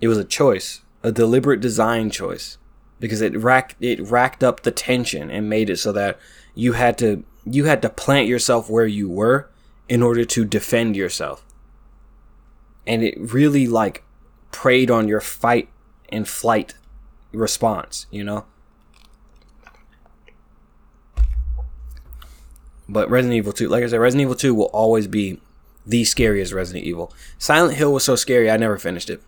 It 0.00 0.08
was 0.08 0.18
a 0.18 0.24
choice, 0.24 0.80
a 1.02 1.12
deliberate 1.12 1.60
design 1.60 2.10
choice, 2.10 2.58
because 2.98 3.20
it 3.20 3.36
racked 3.36 3.76
it 3.80 4.00
racked 4.00 4.42
up 4.42 4.62
the 4.62 4.72
tension 4.72 5.30
and 5.30 5.48
made 5.48 5.70
it 5.70 5.76
so 5.76 5.92
that 5.92 6.18
you 6.54 6.72
had 6.72 6.98
to 6.98 7.24
you 7.44 7.64
had 7.64 7.82
to 7.82 7.88
plant 7.88 8.26
yourself 8.26 8.68
where 8.68 8.86
you 8.86 9.08
were 9.08 9.48
in 9.88 10.02
order 10.02 10.24
to 10.24 10.44
defend 10.44 10.96
yourself. 10.96 11.44
And 12.86 13.04
it 13.04 13.14
really 13.18 13.66
like 13.66 14.02
preyed 14.50 14.90
on 14.90 15.08
your 15.08 15.20
fight 15.20 15.68
and 16.08 16.28
flight 16.28 16.74
response, 17.32 18.06
you 18.10 18.24
know? 18.24 18.44
But 22.92 23.08
Resident 23.10 23.38
Evil 23.38 23.52
2, 23.52 23.68
like 23.68 23.82
I 23.82 23.86
said, 23.86 24.00
Resident 24.00 24.26
Evil 24.26 24.34
2 24.34 24.54
will 24.54 24.66
always 24.66 25.06
be 25.06 25.40
the 25.86 26.04
scariest 26.04 26.52
Resident 26.52 26.84
Evil. 26.84 27.12
Silent 27.38 27.76
Hill 27.76 27.92
was 27.92 28.04
so 28.04 28.16
scary, 28.16 28.50
I 28.50 28.58
never 28.58 28.76
finished 28.76 29.08
it. 29.08 29.22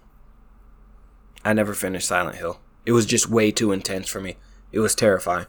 I 1.44 1.54
never 1.54 1.72
finished 1.72 2.06
Silent 2.06 2.36
Hill. 2.36 2.60
It 2.84 2.92
was 2.92 3.06
just 3.06 3.28
way 3.28 3.50
too 3.50 3.72
intense 3.72 4.08
for 4.08 4.20
me. 4.20 4.36
It 4.70 4.80
was 4.80 4.94
terrifying. 4.94 5.46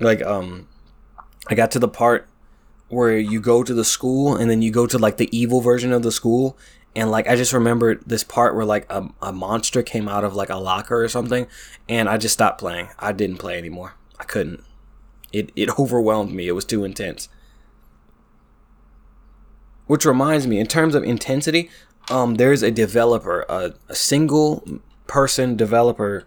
Like, 0.00 0.20
um, 0.22 0.68
I 1.46 1.54
got 1.54 1.70
to 1.70 1.78
the 1.78 1.88
part 1.88 2.28
where 2.88 3.16
you 3.16 3.40
go 3.40 3.62
to 3.62 3.72
the 3.72 3.84
school 3.84 4.34
and 4.34 4.50
then 4.50 4.62
you 4.62 4.72
go 4.72 4.86
to 4.86 4.98
like 4.98 5.18
the 5.18 5.36
evil 5.36 5.60
version 5.60 5.92
of 5.92 6.02
the 6.02 6.12
school 6.12 6.58
and 6.96 7.10
like 7.10 7.28
I 7.28 7.36
just 7.36 7.52
remember 7.52 7.96
this 8.06 8.24
part 8.24 8.56
where 8.56 8.64
like 8.64 8.90
a, 8.90 9.08
a 9.20 9.30
monster 9.30 9.82
came 9.82 10.08
out 10.08 10.24
of 10.24 10.34
like 10.34 10.48
a 10.48 10.56
locker 10.56 11.04
or 11.04 11.08
something, 11.08 11.46
and 11.88 12.08
I 12.08 12.16
just 12.16 12.32
stopped 12.32 12.58
playing. 12.58 12.88
I 12.98 13.12
didn't 13.12 13.36
play 13.36 13.58
anymore. 13.58 13.94
I 14.18 14.24
couldn't. 14.24 14.64
It 15.38 15.52
it 15.54 15.78
overwhelmed 15.78 16.32
me. 16.32 16.48
It 16.48 16.52
was 16.52 16.64
too 16.64 16.84
intense. 16.84 17.28
Which 19.86 20.04
reminds 20.04 20.46
me, 20.46 20.58
in 20.58 20.66
terms 20.66 20.96
of 20.96 21.04
intensity, 21.04 21.70
um, 22.10 22.36
there's 22.36 22.62
a 22.62 22.72
developer, 22.72 23.44
a, 23.48 23.74
a 23.88 23.94
single 23.94 24.80
person 25.06 25.56
developer 25.56 26.24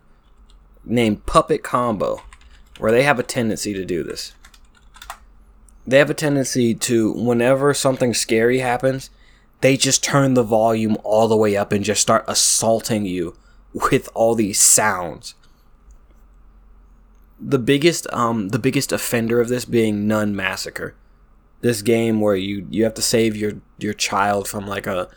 named 0.85 1.25
Puppet 1.25 1.61
Combo, 1.61 2.21
where 2.77 2.91
they 2.91 3.03
have 3.03 3.19
a 3.19 3.23
tendency 3.23 3.73
to 3.73 3.83
do 3.83 4.01
this. 4.01 4.33
They 5.85 5.97
have 5.97 6.09
a 6.09 6.13
tendency 6.13 6.73
to, 6.73 7.11
whenever 7.11 7.73
something 7.73 8.13
scary 8.13 8.59
happens, 8.59 9.09
they 9.61 9.75
just 9.75 10.03
turn 10.03 10.35
the 10.35 10.43
volume 10.43 10.97
all 11.03 11.27
the 11.27 11.35
way 11.35 11.57
up 11.57 11.71
and 11.71 11.83
just 11.83 12.01
start 12.01 12.23
assaulting 12.27 13.05
you 13.05 13.35
with 13.73 14.07
all 14.13 14.35
these 14.35 14.59
sounds. 14.59 15.35
The 17.41 17.59
biggest 17.59 18.07
um 18.11 18.49
the 18.49 18.59
biggest 18.59 18.91
offender 18.91 19.39
of 19.39 19.47
this 19.49 19.65
being 19.65 20.07
Nun 20.07 20.35
Massacre. 20.35 20.95
This 21.61 21.81
game 21.81 22.21
where 22.21 22.35
you 22.35 22.67
you 22.69 22.83
have 22.83 22.93
to 22.95 23.01
save 23.01 23.35
your 23.35 23.53
your 23.77 23.93
child 23.93 24.47
from 24.47 24.67
like 24.67 24.87
a 24.87 25.09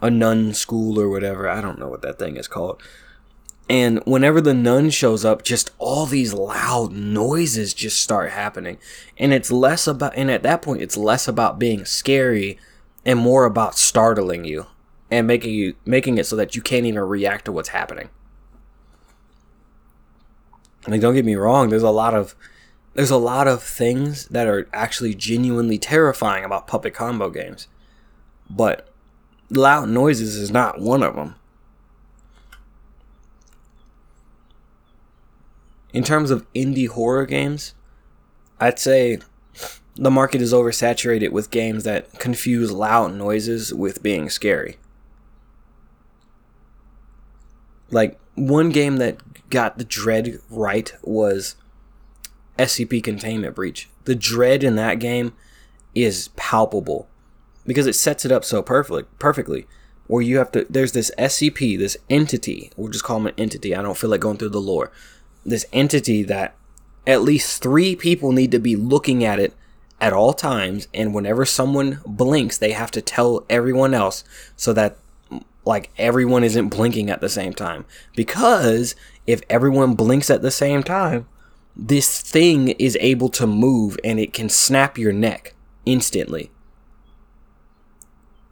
a 0.00 0.10
nun 0.10 0.52
school 0.54 1.00
or 1.00 1.08
whatever. 1.08 1.48
I 1.48 1.60
don't 1.60 1.78
know 1.78 1.88
what 1.88 2.02
that 2.02 2.18
thing 2.18 2.36
is 2.36 2.48
called. 2.48 2.82
And 3.68 4.02
whenever 4.04 4.42
the 4.42 4.52
nun 4.52 4.90
shows 4.90 5.24
up, 5.24 5.42
just 5.42 5.70
all 5.78 6.04
these 6.04 6.34
loud 6.34 6.92
noises 6.92 7.72
just 7.72 8.02
start 8.02 8.30
happening. 8.30 8.76
And 9.16 9.32
it's 9.32 9.50
less 9.50 9.86
about 9.86 10.14
and 10.16 10.30
at 10.30 10.42
that 10.42 10.62
point 10.62 10.82
it's 10.82 10.96
less 10.96 11.26
about 11.26 11.58
being 11.58 11.84
scary 11.84 12.58
and 13.06 13.18
more 13.18 13.44
about 13.44 13.78
startling 13.78 14.44
you 14.44 14.66
and 15.10 15.26
making 15.26 15.54
you 15.54 15.74
making 15.84 16.18
it 16.18 16.26
so 16.26 16.36
that 16.36 16.54
you 16.54 16.62
can't 16.62 16.86
even 16.86 17.00
react 17.00 17.46
to 17.46 17.52
what's 17.52 17.70
happening. 17.70 18.10
Like 20.86 21.00
don't 21.00 21.14
get 21.14 21.24
me 21.24 21.34
wrong, 21.34 21.70
there's 21.70 21.82
a 21.82 21.90
lot 21.90 22.14
of 22.14 22.34
there's 22.94 23.10
a 23.10 23.16
lot 23.16 23.48
of 23.48 23.62
things 23.62 24.26
that 24.28 24.46
are 24.46 24.68
actually 24.72 25.14
genuinely 25.14 25.78
terrifying 25.78 26.44
about 26.44 26.66
puppet 26.66 26.94
combo 26.94 27.28
games. 27.30 27.66
But 28.48 28.88
loud 29.50 29.88
noises 29.88 30.36
is 30.36 30.50
not 30.50 30.80
one 30.80 31.02
of 31.02 31.16
them. 31.16 31.34
In 35.92 36.04
terms 36.04 36.30
of 36.30 36.46
indie 36.54 36.88
horror 36.88 37.26
games, 37.26 37.74
I'd 38.60 38.78
say 38.78 39.18
the 39.96 40.10
market 40.10 40.40
is 40.40 40.52
oversaturated 40.52 41.30
with 41.30 41.50
games 41.50 41.84
that 41.84 42.18
confuse 42.18 42.72
loud 42.72 43.14
noises 43.14 43.72
with 43.72 44.02
being 44.02 44.28
scary. 44.28 44.76
Like 47.90 48.18
one 48.34 48.70
game 48.70 48.96
that 48.96 49.50
got 49.50 49.78
the 49.78 49.84
dread 49.84 50.38
right 50.50 50.92
was 51.02 51.56
SCP 52.58 53.02
Containment 53.02 53.54
Breach. 53.54 53.88
The 54.04 54.14
dread 54.14 54.64
in 54.64 54.76
that 54.76 54.98
game 54.98 55.32
is 55.94 56.28
palpable 56.36 57.08
because 57.66 57.86
it 57.86 57.94
sets 57.94 58.24
it 58.24 58.32
up 58.32 58.44
so 58.44 58.62
perfectly 58.62 59.04
perfectly 59.18 59.66
where 60.06 60.22
you 60.22 60.38
have 60.38 60.52
to 60.52 60.66
there's 60.68 60.92
this 60.92 61.10
SCP, 61.16 61.78
this 61.78 61.96
entity, 62.10 62.70
we'll 62.76 62.90
just 62.90 63.04
call 63.04 63.18
him 63.18 63.28
an 63.28 63.34
entity. 63.38 63.74
I 63.74 63.82
don't 63.82 63.96
feel 63.96 64.10
like 64.10 64.20
going 64.20 64.36
through 64.36 64.50
the 64.50 64.60
lore. 64.60 64.92
This 65.46 65.66
entity 65.72 66.22
that 66.24 66.54
at 67.06 67.22
least 67.22 67.62
3 67.62 67.96
people 67.96 68.32
need 68.32 68.50
to 68.50 68.58
be 68.58 68.76
looking 68.76 69.24
at 69.24 69.38
it 69.38 69.54
at 70.00 70.12
all 70.12 70.32
times 70.32 70.88
and 70.92 71.14
whenever 71.14 71.44
someone 71.44 72.00
blinks 72.04 72.58
they 72.58 72.72
have 72.72 72.90
to 72.90 73.00
tell 73.00 73.44
everyone 73.48 73.94
else 73.94 74.24
so 74.56 74.72
that 74.72 74.98
like 75.64 75.90
everyone 75.98 76.44
isn't 76.44 76.68
blinking 76.68 77.10
at 77.10 77.20
the 77.20 77.28
same 77.28 77.52
time 77.52 77.84
because 78.14 78.94
if 79.26 79.40
everyone 79.48 79.94
blinks 79.94 80.30
at 80.30 80.42
the 80.42 80.50
same 80.50 80.82
time 80.82 81.26
this 81.76 82.20
thing 82.20 82.68
is 82.70 82.96
able 83.00 83.28
to 83.28 83.46
move 83.46 83.98
and 84.04 84.20
it 84.20 84.32
can 84.32 84.48
snap 84.48 84.96
your 84.98 85.12
neck 85.12 85.54
instantly 85.84 86.50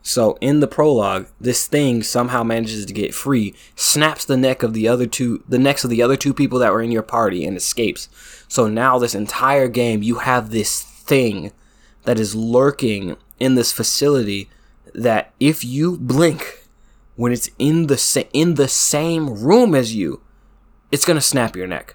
so 0.02 0.36
in 0.40 0.58
the 0.58 0.66
prologue, 0.66 1.28
this 1.40 1.66
thing 1.68 2.02
somehow 2.02 2.42
manages 2.42 2.84
to 2.86 2.92
get 2.92 3.14
free, 3.14 3.54
snaps 3.76 4.24
the 4.24 4.36
neck 4.36 4.64
of 4.64 4.74
the 4.74 4.88
other 4.88 5.06
two, 5.06 5.44
the 5.48 5.60
necks 5.60 5.84
of 5.84 5.90
the 5.90 6.02
other 6.02 6.16
two 6.16 6.34
people 6.34 6.58
that 6.58 6.72
were 6.72 6.82
in 6.82 6.90
your 6.90 7.02
party, 7.02 7.44
and 7.46 7.56
escapes. 7.56 8.08
So 8.48 8.66
now 8.66 8.98
this 8.98 9.14
entire 9.14 9.68
game, 9.68 10.02
you 10.02 10.16
have 10.16 10.50
this 10.50 10.82
thing 10.82 11.52
that 12.02 12.18
is 12.18 12.34
lurking 12.34 13.16
in 13.38 13.54
this 13.54 13.72
facility 13.72 14.50
that 14.92 15.32
if 15.38 15.64
you 15.64 15.96
blink 15.98 16.61
when 17.22 17.30
it's 17.30 17.48
in 17.56 17.86
the 17.86 17.96
sa- 17.96 18.24
in 18.32 18.54
the 18.54 18.66
same 18.66 19.44
room 19.44 19.76
as 19.76 19.94
you, 19.94 20.20
it's 20.90 21.04
going 21.04 21.16
to 21.16 21.20
snap 21.20 21.54
your 21.54 21.68
neck. 21.68 21.94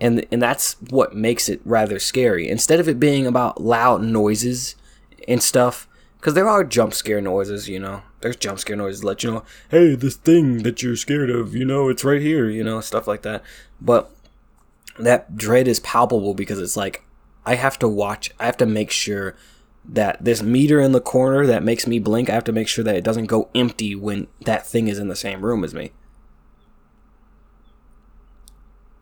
And 0.00 0.24
and 0.30 0.40
that's 0.40 0.74
what 0.90 1.16
makes 1.16 1.48
it 1.48 1.60
rather 1.64 1.98
scary. 1.98 2.48
Instead 2.48 2.78
of 2.78 2.88
it 2.88 3.00
being 3.00 3.26
about 3.26 3.60
loud 3.60 4.02
noises 4.02 4.76
and 5.26 5.42
stuff, 5.42 5.88
because 6.20 6.34
there 6.34 6.48
are 6.48 6.62
jump 6.62 6.94
scare 6.94 7.20
noises, 7.20 7.68
you 7.68 7.80
know. 7.80 8.02
There's 8.20 8.36
jump 8.36 8.60
scare 8.60 8.76
noises 8.76 9.02
let 9.02 9.24
you 9.24 9.32
know, 9.32 9.44
hey, 9.72 9.96
this 9.96 10.14
thing 10.14 10.62
that 10.62 10.80
you're 10.80 10.94
scared 10.94 11.28
of, 11.28 11.56
you 11.56 11.64
know, 11.64 11.88
it's 11.88 12.04
right 12.04 12.22
here, 12.22 12.48
you 12.48 12.62
know, 12.62 12.80
stuff 12.80 13.08
like 13.08 13.22
that. 13.22 13.42
But 13.80 14.14
that 14.96 15.36
dread 15.36 15.66
is 15.66 15.80
palpable 15.80 16.34
because 16.34 16.60
it's 16.60 16.76
like 16.76 17.02
I 17.44 17.56
have 17.56 17.80
to 17.80 17.88
watch, 17.88 18.30
I 18.38 18.46
have 18.46 18.58
to 18.58 18.66
make 18.66 18.92
sure 18.92 19.34
that 19.84 20.24
this 20.24 20.42
meter 20.42 20.80
in 20.80 20.92
the 20.92 21.00
corner 21.00 21.46
that 21.46 21.62
makes 21.62 21.86
me 21.86 21.98
blink, 21.98 22.30
I 22.30 22.34
have 22.34 22.44
to 22.44 22.52
make 22.52 22.68
sure 22.68 22.84
that 22.84 22.96
it 22.96 23.04
doesn't 23.04 23.26
go 23.26 23.48
empty 23.54 23.94
when 23.94 24.28
that 24.44 24.66
thing 24.66 24.88
is 24.88 24.98
in 24.98 25.08
the 25.08 25.16
same 25.16 25.44
room 25.44 25.64
as 25.64 25.74
me. 25.74 25.92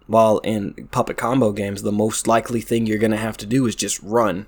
While 0.07 0.39
in 0.39 0.89
puppet 0.91 1.17
combo 1.17 1.53
games, 1.53 1.83
the 1.83 1.93
most 1.93 2.27
likely 2.27 2.61
thing 2.61 2.87
you're 2.87 2.99
going 2.99 3.11
to 3.13 3.17
have 3.17 3.37
to 3.39 3.47
do 3.47 3.67
is 3.67 3.77
just 3.77 4.03
run. 4.03 4.47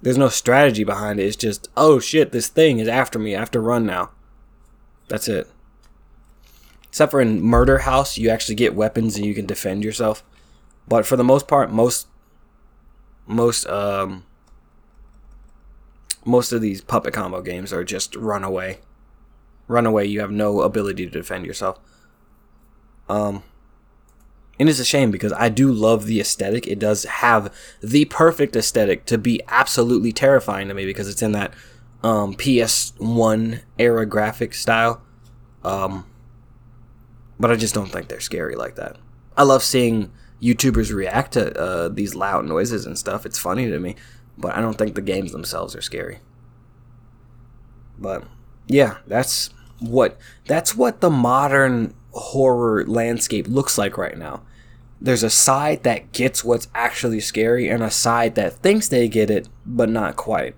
There's 0.00 0.18
no 0.18 0.28
strategy 0.28 0.84
behind 0.84 1.20
it. 1.20 1.24
It's 1.24 1.36
just, 1.36 1.68
oh 1.76 2.00
shit, 2.00 2.32
this 2.32 2.48
thing 2.48 2.78
is 2.78 2.88
after 2.88 3.18
me. 3.18 3.36
I 3.36 3.38
have 3.38 3.50
to 3.52 3.60
run 3.60 3.86
now. 3.86 4.10
That's 5.08 5.28
it. 5.28 5.48
Except 6.88 7.10
for 7.10 7.20
in 7.20 7.40
Murder 7.40 7.78
House, 7.78 8.16
you 8.18 8.30
actually 8.30 8.54
get 8.54 8.74
weapons 8.74 9.16
and 9.16 9.24
you 9.24 9.34
can 9.34 9.46
defend 9.46 9.84
yourself. 9.84 10.24
But 10.88 11.06
for 11.06 11.16
the 11.16 11.24
most 11.24 11.46
part, 11.46 11.70
most 11.70 12.08
most 13.26 13.66
um 13.66 14.24
most 16.24 16.52
of 16.52 16.60
these 16.60 16.80
puppet 16.80 17.14
combo 17.14 17.40
games 17.42 17.72
are 17.72 17.84
just 17.84 18.14
run 18.16 18.44
away. 18.44 18.80
Run 19.66 19.86
away, 19.86 20.06
you 20.06 20.20
have 20.20 20.30
no 20.30 20.62
ability 20.62 21.04
to 21.06 21.10
defend 21.12 21.46
yourself. 21.46 21.78
Um 23.08 23.42
and 24.60 24.68
it's 24.68 24.80
a 24.80 24.84
shame 24.84 25.10
because 25.10 25.32
I 25.32 25.48
do 25.48 25.70
love 25.70 26.06
the 26.06 26.20
aesthetic. 26.20 26.66
It 26.66 26.78
does 26.78 27.04
have 27.04 27.54
the 27.80 28.06
perfect 28.06 28.56
aesthetic 28.56 29.04
to 29.06 29.16
be 29.16 29.40
absolutely 29.46 30.12
terrifying 30.12 30.68
to 30.68 30.74
me 30.74 30.84
because 30.84 31.08
it's 31.08 31.22
in 31.22 31.32
that 31.32 31.54
um, 32.02 32.34
PS1 32.34 33.60
era 33.78 34.06
graphic 34.06 34.54
style. 34.54 35.00
Um, 35.64 36.06
but 37.38 37.50
I 37.52 37.56
just 37.56 37.74
don't 37.74 37.90
think 37.90 38.08
they're 38.08 38.20
scary 38.20 38.56
like 38.56 38.74
that. 38.76 38.96
I 39.36 39.44
love 39.44 39.62
seeing 39.62 40.10
YouTubers 40.42 40.92
react 40.92 41.32
to 41.34 41.56
uh, 41.56 41.88
these 41.88 42.16
loud 42.16 42.44
noises 42.44 42.84
and 42.84 42.98
stuff. 42.98 43.24
It's 43.24 43.38
funny 43.38 43.70
to 43.70 43.78
me, 43.78 43.94
but 44.38 44.56
I 44.56 44.60
don't 44.60 44.78
think 44.78 44.94
the 44.94 45.02
games 45.02 45.32
themselves 45.32 45.74
are 45.74 45.82
scary. 45.82 46.20
But 47.98 48.24
yeah, 48.68 48.98
that's 49.06 49.50
what 49.80 50.18
that's 50.46 50.74
what 50.76 51.00
the 51.00 51.10
modern 51.10 51.94
horror 52.12 52.86
landscape 52.86 53.46
looks 53.48 53.76
like 53.76 53.98
right 53.98 54.16
now. 54.16 54.42
There's 55.00 55.22
a 55.22 55.30
side 55.30 55.82
that 55.82 56.12
gets 56.12 56.44
what's 56.44 56.68
actually 56.74 57.20
scary 57.20 57.68
and 57.68 57.82
a 57.82 57.90
side 57.90 58.34
that 58.36 58.54
thinks 58.54 58.88
they 58.88 59.08
get 59.08 59.30
it 59.30 59.48
but 59.66 59.88
not 59.88 60.16
quite. 60.16 60.56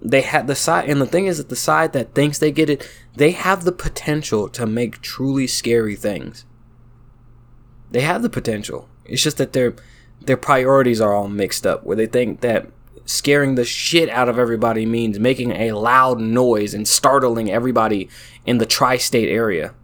They 0.00 0.22
had 0.22 0.48
the 0.48 0.54
side 0.56 0.88
and 0.88 1.00
the 1.00 1.06
thing 1.06 1.26
is 1.26 1.38
that 1.38 1.48
the 1.48 1.56
side 1.56 1.92
that 1.92 2.14
thinks 2.14 2.38
they 2.38 2.52
get 2.52 2.70
it, 2.70 2.88
they 3.14 3.30
have 3.30 3.64
the 3.64 3.72
potential 3.72 4.48
to 4.50 4.66
make 4.66 5.00
truly 5.00 5.46
scary 5.46 5.96
things. 5.96 6.44
They 7.90 8.00
have 8.00 8.22
the 8.22 8.30
potential. 8.30 8.88
It's 9.04 9.22
just 9.22 9.38
that 9.38 9.52
their 9.52 9.74
their 10.26 10.36
priorities 10.36 11.00
are 11.00 11.14
all 11.14 11.28
mixed 11.28 11.66
up 11.66 11.84
where 11.84 11.96
they 11.96 12.06
think 12.06 12.40
that 12.40 12.66
scaring 13.04 13.54
the 13.54 13.64
shit 13.64 14.08
out 14.08 14.28
of 14.28 14.38
everybody 14.38 14.86
means 14.86 15.18
making 15.18 15.52
a 15.52 15.72
loud 15.72 16.20
noise 16.20 16.74
and 16.74 16.86
startling 16.86 17.50
everybody 17.50 18.08
in 18.46 18.58
the 18.58 18.66
tri-state 18.66 19.28
area. 19.28 19.74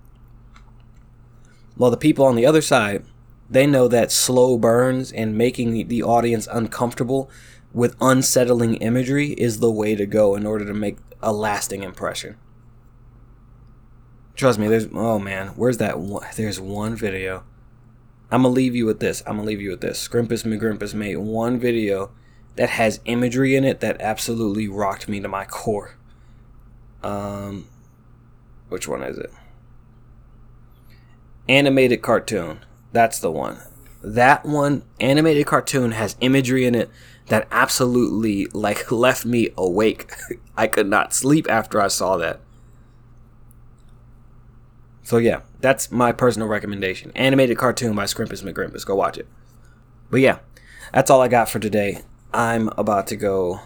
While 1.76 1.90
the 1.90 1.96
people 1.96 2.24
on 2.24 2.36
the 2.36 2.46
other 2.46 2.62
side, 2.62 3.04
they 3.50 3.66
know 3.66 3.88
that 3.88 4.12
slow 4.12 4.58
burns 4.58 5.12
and 5.12 5.38
making 5.38 5.88
the 5.88 6.02
audience 6.02 6.48
uncomfortable 6.50 7.30
with 7.72 7.96
unsettling 8.00 8.76
imagery 8.76 9.28
is 9.32 9.60
the 9.60 9.70
way 9.70 9.94
to 9.94 10.06
go 10.06 10.34
in 10.34 10.46
order 10.46 10.64
to 10.64 10.74
make 10.74 10.98
a 11.22 11.32
lasting 11.32 11.82
impression. 11.82 12.36
Trust 14.34 14.58
me, 14.58 14.68
there's 14.68 14.88
oh 14.92 15.18
man, 15.18 15.48
where's 15.48 15.78
that 15.78 15.98
one? 15.98 16.26
There's 16.36 16.60
one 16.60 16.94
video. 16.94 17.44
I'm 18.30 18.42
gonna 18.42 18.54
leave 18.54 18.74
you 18.74 18.86
with 18.86 19.00
this. 19.00 19.22
I'm 19.26 19.36
gonna 19.36 19.48
leave 19.48 19.60
you 19.60 19.70
with 19.70 19.80
this. 19.80 20.06
Squimpus 20.06 20.44
McGrimpus 20.44 20.94
made 20.94 21.16
one 21.16 21.58
video 21.58 22.10
that 22.56 22.70
has 22.70 23.00
imagery 23.04 23.56
in 23.56 23.64
it 23.64 23.80
that 23.80 24.00
absolutely 24.00 24.68
rocked 24.68 25.08
me 25.08 25.20
to 25.20 25.28
my 25.28 25.44
core. 25.44 25.96
Um, 27.02 27.68
which 28.68 28.86
one 28.86 29.02
is 29.02 29.16
it? 29.16 29.32
Animated 31.48 32.02
cartoon. 32.02 32.64
That's 32.92 33.18
the 33.18 33.30
one. 33.30 33.58
That 34.02 34.44
one, 34.44 34.82
animated 35.00 35.46
cartoon, 35.46 35.92
has 35.92 36.16
imagery 36.20 36.66
in 36.66 36.74
it 36.74 36.90
that 37.28 37.48
absolutely 37.50 38.46
like 38.46 38.90
left 38.92 39.24
me 39.24 39.50
awake. 39.56 40.12
I 40.56 40.66
could 40.66 40.88
not 40.88 41.14
sleep 41.14 41.48
after 41.48 41.80
I 41.80 41.88
saw 41.88 42.16
that. 42.18 42.40
So 45.02 45.16
yeah, 45.16 45.40
that's 45.60 45.90
my 45.90 46.12
personal 46.12 46.48
recommendation. 46.48 47.12
Animated 47.14 47.58
cartoon 47.58 47.94
by 47.94 48.04
Squimpus 48.04 48.42
McGrimpus. 48.42 48.86
Go 48.86 48.94
watch 48.94 49.18
it. 49.18 49.26
But 50.10 50.20
yeah, 50.20 50.38
that's 50.92 51.10
all 51.10 51.20
I 51.20 51.28
got 51.28 51.48
for 51.48 51.58
today. 51.58 52.02
I'm 52.32 52.68
about 52.76 53.06
to 53.08 53.16
go 53.16 53.60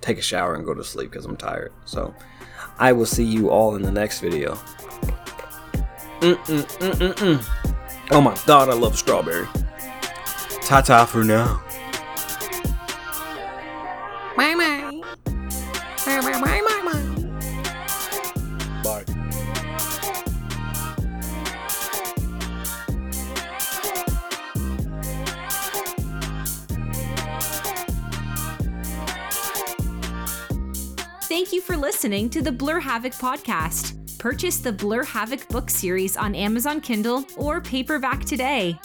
take 0.00 0.18
a 0.18 0.22
shower 0.22 0.54
and 0.54 0.64
go 0.64 0.74
to 0.74 0.84
sleep 0.84 1.10
because 1.10 1.24
I'm 1.24 1.36
tired. 1.36 1.72
So 1.84 2.14
I 2.78 2.92
will 2.92 3.06
see 3.06 3.24
you 3.24 3.50
all 3.50 3.76
in 3.76 3.82
the 3.82 3.92
next 3.92 4.20
video. 4.20 4.54
Mm-mm-mm-mm-mm. 6.20 7.44
Oh 8.10 8.20
my 8.20 8.36
god, 8.46 8.68
I 8.68 8.74
love 8.74 8.96
strawberry. 8.96 9.46
Ta 10.62 10.80
ta 10.80 11.04
for 11.04 11.24
now. 11.24 11.62
Bye. 14.36 14.54
Bye 14.54 14.73
for 31.64 31.78
listening 31.78 32.28
to 32.28 32.42
the 32.42 32.52
Blur 32.52 32.78
Havoc 32.78 33.14
podcast. 33.14 34.18
Purchase 34.18 34.58
the 34.58 34.70
Blur 34.70 35.02
Havoc 35.02 35.48
book 35.48 35.70
series 35.70 36.14
on 36.14 36.34
Amazon 36.34 36.78
Kindle 36.78 37.24
or 37.38 37.62
paperback 37.62 38.22
today. 38.26 38.78